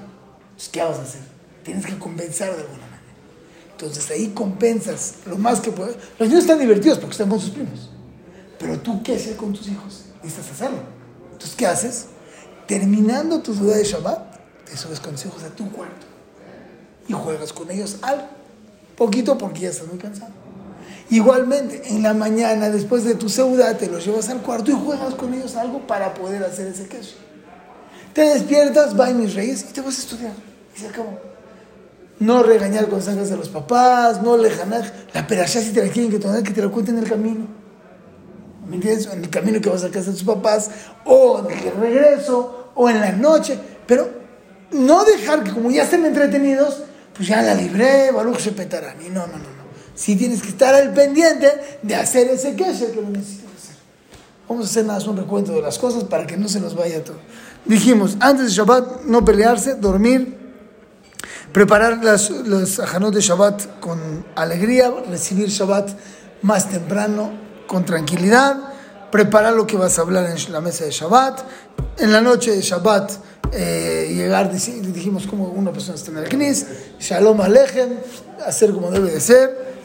¿qué 0.73 0.83
vas 0.83 0.99
a 0.99 1.03
hacer? 1.03 1.21
Tienes 1.63 1.87
que 1.87 1.99
compensar 1.99 2.57
de 2.57 2.63
alguna. 2.63 2.86
Entonces 3.79 4.11
ahí 4.11 4.29
compensas 4.29 5.17
lo 5.27 5.37
más 5.37 5.61
que 5.61 5.71
puedes. 5.71 5.97
Los 6.19 6.29
niños 6.29 6.45
están 6.45 6.59
divertidos 6.59 6.99
porque 6.99 7.13
están 7.13 7.29
con 7.29 7.39
sus 7.39 7.51
primos. 7.51 7.91
Pero 8.59 8.79
tú, 8.79 9.03
¿qué 9.03 9.17
haces 9.17 9.37
con 9.37 9.53
tus 9.53 9.69
hijos? 9.69 10.07
Necesitas 10.23 10.53
hacerlo. 10.53 10.79
Entonces, 11.33 11.55
¿qué 11.55 11.67
haces? 11.67 12.07
Terminando 12.67 13.41
tu 13.41 13.53
duda 13.53 13.77
de 13.77 13.85
Shabbat, 13.85 14.65
te 14.65 14.77
subes 14.79 14.99
con 14.99 15.13
tus 15.13 15.27
hijos 15.27 15.43
a 15.43 15.51
tu 15.51 15.71
cuarto. 15.71 16.07
y 17.07 17.13
juegas 17.13 17.53
con 17.53 17.71
ellos 17.71 17.99
algo. 18.01 18.27
Poquito 18.97 19.37
porque 19.37 19.61
ya 19.61 19.69
estás 19.69 19.89
muy 19.89 19.99
cansado. 19.99 20.33
Igualmente, 21.11 21.83
en 21.91 22.03
la 22.03 22.15
mañana, 22.15 22.71
después 22.71 23.05
de 23.05 23.15
tu 23.15 23.29
seuda, 23.29 23.77
te 23.77 23.89
los 23.89 24.07
llevas 24.07 24.31
al 24.31 24.41
cuarto 24.41 24.71
y 24.71 24.75
juegas 24.75 25.15
con 25.15 25.35
ellos 25.35 25.55
algo 25.55 25.87
para 25.87 26.15
poder 26.15 26.43
hacer 26.43 26.67
ese 26.69 26.89
queso. 26.89 27.15
Te 28.15 28.23
despiertas, 28.23 28.99
va 28.99 29.11
mis 29.11 29.35
reyes 29.35 29.67
y 29.69 29.73
te 29.75 29.83
vas 29.83 29.99
a 29.99 30.01
estudiar. 30.01 30.33
Y 30.75 30.81
se 30.81 30.89
acabó. 30.89 31.36
No 32.19 32.43
regañar 32.43 32.89
con 32.89 33.03
sangres 33.03 33.29
de 33.29 33.37
los 33.37 33.49
papás, 33.49 34.23
no 34.23 34.37
lejanar. 34.37 34.91
La 35.13 35.27
perashá 35.27 35.61
si 35.61 35.73
te 35.73 35.85
la 35.85 35.93
quieren 35.93 36.11
que 36.11 36.19
te, 36.19 36.43
que 36.43 36.53
te 36.53 36.63
la 36.63 36.69
cuenten 36.69 36.97
en 36.97 37.05
el 37.05 37.11
camino. 37.11 37.47
¿Me 38.67 38.77
entiendes? 38.77 39.07
En 39.13 39.23
el 39.23 39.31
camino 39.31 39.61
que 39.61 39.69
vas 39.69 39.85
a 39.85 39.91
casa 39.91 40.11
de 40.11 40.17
tus 40.17 40.25
papás, 40.25 40.71
o 41.05 41.43
de 41.43 41.55
regreso, 41.71 42.71
o 42.75 42.89
en 42.89 43.01
la 43.01 43.13
noche. 43.13 43.59
Pero 43.87 44.09
no 44.73 45.05
dejar 45.05 45.45
que 45.45 45.53
como 45.53 45.71
ya 45.71 45.85
estén 45.85 46.05
entretenidos, 46.05 46.83
pues 47.15 47.29
ya 47.29 47.43
la 47.43 47.55
libré, 47.55 48.11
Baruch 48.13 48.41
se 48.41 48.53
petarán. 48.53 49.01
Y 49.03 49.09
no, 49.09 49.27
no, 49.27 49.35
no, 49.35 49.39
no. 49.39 49.67
Sí 49.95 50.17
tienes 50.17 50.43
que 50.43 50.49
estar 50.49 50.75
al 50.75 50.93
pendiente 50.93 51.51
de 51.83 51.95
hacer 51.95 52.29
ese 52.29 52.55
kesher 52.55 52.91
que 52.91 53.01
lo 53.01 53.09
necesitas 53.09 53.51
hacer. 53.57 53.77
Vamos 54.49 54.67
a 54.67 54.71
hacer 54.71 54.85
nada 54.85 55.11
un 55.11 55.17
recuento 55.17 55.53
de 55.53 55.63
las 55.63 55.79
cosas 55.79 56.05
para 56.05 56.27
que 56.27 56.37
no 56.37 56.49
se 56.49 56.61
nos 56.61 56.75
vaya 56.75 57.03
todo. 57.03 57.17
Dijimos, 57.65 58.17
antes 58.21 58.47
de 58.47 58.53
Shabbat, 58.53 59.05
no 59.05 59.25
pelearse, 59.25 59.75
dormir, 59.75 60.36
preparar 61.53 62.05
las, 62.05 62.31
los 62.31 62.81
ajanot 62.81 63.15
de 63.15 63.21
Shabbat 63.21 63.81
con 63.81 64.27
alegría, 64.35 64.93
recibir 65.09 65.49
Shabbat 65.49 65.91
más 66.43 66.69
temprano, 66.69 67.33
con 67.67 67.85
tranquilidad, 67.85 68.57
preparar 69.11 69.55
lo 69.55 69.67
que 69.67 69.77
vas 69.77 69.99
a 69.99 70.03
hablar 70.03 70.31
en 70.31 70.53
la 70.53 70.61
mesa 70.61 70.85
de 70.85 70.91
Shabbat, 70.91 71.41
en 71.99 72.13
la 72.13 72.21
noche 72.21 72.53
de 72.53 72.61
Shabbat 72.61 73.13
eh, 73.53 74.13
llegar, 74.15 74.51
dijimos 74.53 75.27
como 75.27 75.49
una 75.49 75.73
persona 75.73 75.95
está 75.95 76.11
en 76.11 76.19
el 76.19 76.29
Knis, 76.29 76.67
Shalom 76.99 77.41
Alejem, 77.41 77.91
hacer 78.45 78.73
como 78.73 78.91
debe 78.91 79.11
de 79.11 79.21
ser, 79.21 79.77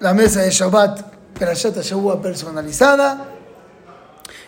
la 0.00 0.14
mesa 0.14 0.42
de 0.42 0.50
Shabbat, 0.50 1.02
Perashat 1.38 1.76
Shabbat 1.82 2.20
personalizada, 2.20 3.28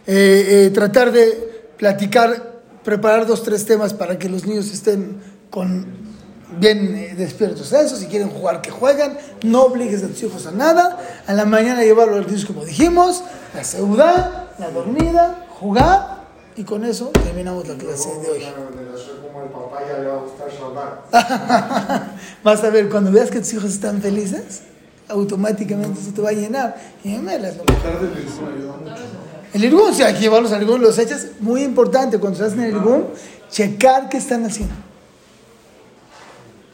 eh, 0.06 0.66
eh, 0.66 0.70
tratar 0.70 1.12
de 1.12 1.72
platicar, 1.76 2.60
preparar 2.82 3.26
dos, 3.26 3.42
tres 3.42 3.66
temas 3.66 3.92
para 3.92 4.18
que 4.18 4.28
los 4.28 4.46
niños 4.46 4.72
estén 4.72 5.20
con 5.50 6.07
bien 6.58 6.94
eh, 6.94 7.14
despiertos 7.16 7.72
a 7.72 7.82
eso, 7.82 7.96
si 7.96 8.06
quieren 8.06 8.30
jugar 8.30 8.60
que 8.62 8.70
jueguen, 8.70 9.16
no 9.42 9.62
obligues 9.64 10.02
a 10.02 10.08
tus 10.08 10.22
hijos 10.22 10.46
a 10.46 10.50
nada, 10.50 10.98
a 11.26 11.32
la 11.32 11.44
mañana 11.44 11.82
llevarlo 11.82 12.16
al 12.16 12.26
disco 12.26 12.54
como 12.54 12.66
dijimos, 12.66 13.22
la 13.54 13.64
seudá, 13.64 14.50
la 14.58 14.70
dormida, 14.70 15.46
jugar 15.60 16.18
y 16.56 16.64
con 16.64 16.84
eso 16.84 17.10
terminamos 17.10 17.68
la 17.68 17.76
clase 17.76 18.08
de 18.20 18.30
hoy. 18.30 18.42
Vas 22.42 22.64
a 22.64 22.70
ver, 22.70 22.88
cuando 22.88 23.12
veas 23.12 23.30
que 23.30 23.38
tus 23.38 23.52
hijos 23.54 23.70
están 23.70 24.02
felices, 24.02 24.62
automáticamente 25.08 26.00
se 26.00 26.12
te 26.12 26.20
va 26.20 26.30
a 26.30 26.32
llenar. 26.32 26.76
Y 27.04 27.10
me 27.18 27.38
las 27.38 27.54
eso. 27.54 27.62
El 29.54 29.64
irgún, 29.64 29.94
si 29.94 30.02
hay 30.02 30.14
que 30.14 30.20
llevarlos 30.20 30.52
al 30.52 30.62
irgún, 30.62 30.82
los 30.82 30.98
echas, 30.98 31.28
muy 31.40 31.62
importante 31.62 32.18
cuando 32.18 32.38
estás 32.38 32.58
en 32.58 32.64
el 32.64 32.70
irgún, 32.72 33.06
checar 33.50 34.08
qué 34.08 34.18
están 34.18 34.44
haciendo. 34.44 34.74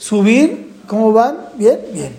Subir, 0.05 0.83
¿cómo 0.87 1.15
van? 1.15 1.49
Bien, 1.57 1.81
bien. 1.91 2.15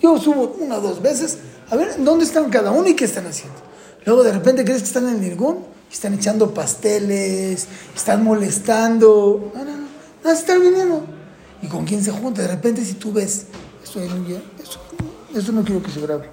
Yo 0.00 0.18
subo 0.18 0.56
una 0.58 0.78
o 0.78 0.80
dos 0.80 1.02
veces, 1.02 1.36
a 1.68 1.76
ver 1.76 2.02
dónde 2.02 2.24
están 2.24 2.48
cada 2.48 2.70
uno 2.70 2.88
y 2.88 2.96
qué 2.96 3.04
están 3.04 3.26
haciendo. 3.26 3.58
Luego 4.06 4.22
de 4.22 4.32
repente 4.32 4.64
crees 4.64 4.80
que 4.80 4.86
están 4.86 5.06
en 5.06 5.16
el 5.16 5.24
irgún, 5.32 5.58
y 5.90 5.92
están 5.92 6.14
echando 6.14 6.54
pasteles, 6.54 7.68
están 7.94 8.24
molestando. 8.24 9.52
No, 9.54 9.62
no, 9.62 9.72
no, 9.72 9.86
no, 10.24 10.30
están 10.30 10.62
viniendo. 10.62 11.04
¿Y 11.60 11.66
con 11.66 11.84
quién 11.84 12.02
se 12.02 12.12
junta? 12.12 12.40
De 12.40 12.48
repente 12.48 12.82
si 12.82 12.94
tú 12.94 13.12
ves, 13.12 13.44
esto, 13.84 14.00
eso, 14.00 14.80
eso 15.34 15.52
no 15.52 15.62
quiero 15.64 15.82
que 15.82 15.90
se 15.90 16.00
grabe. 16.00 16.30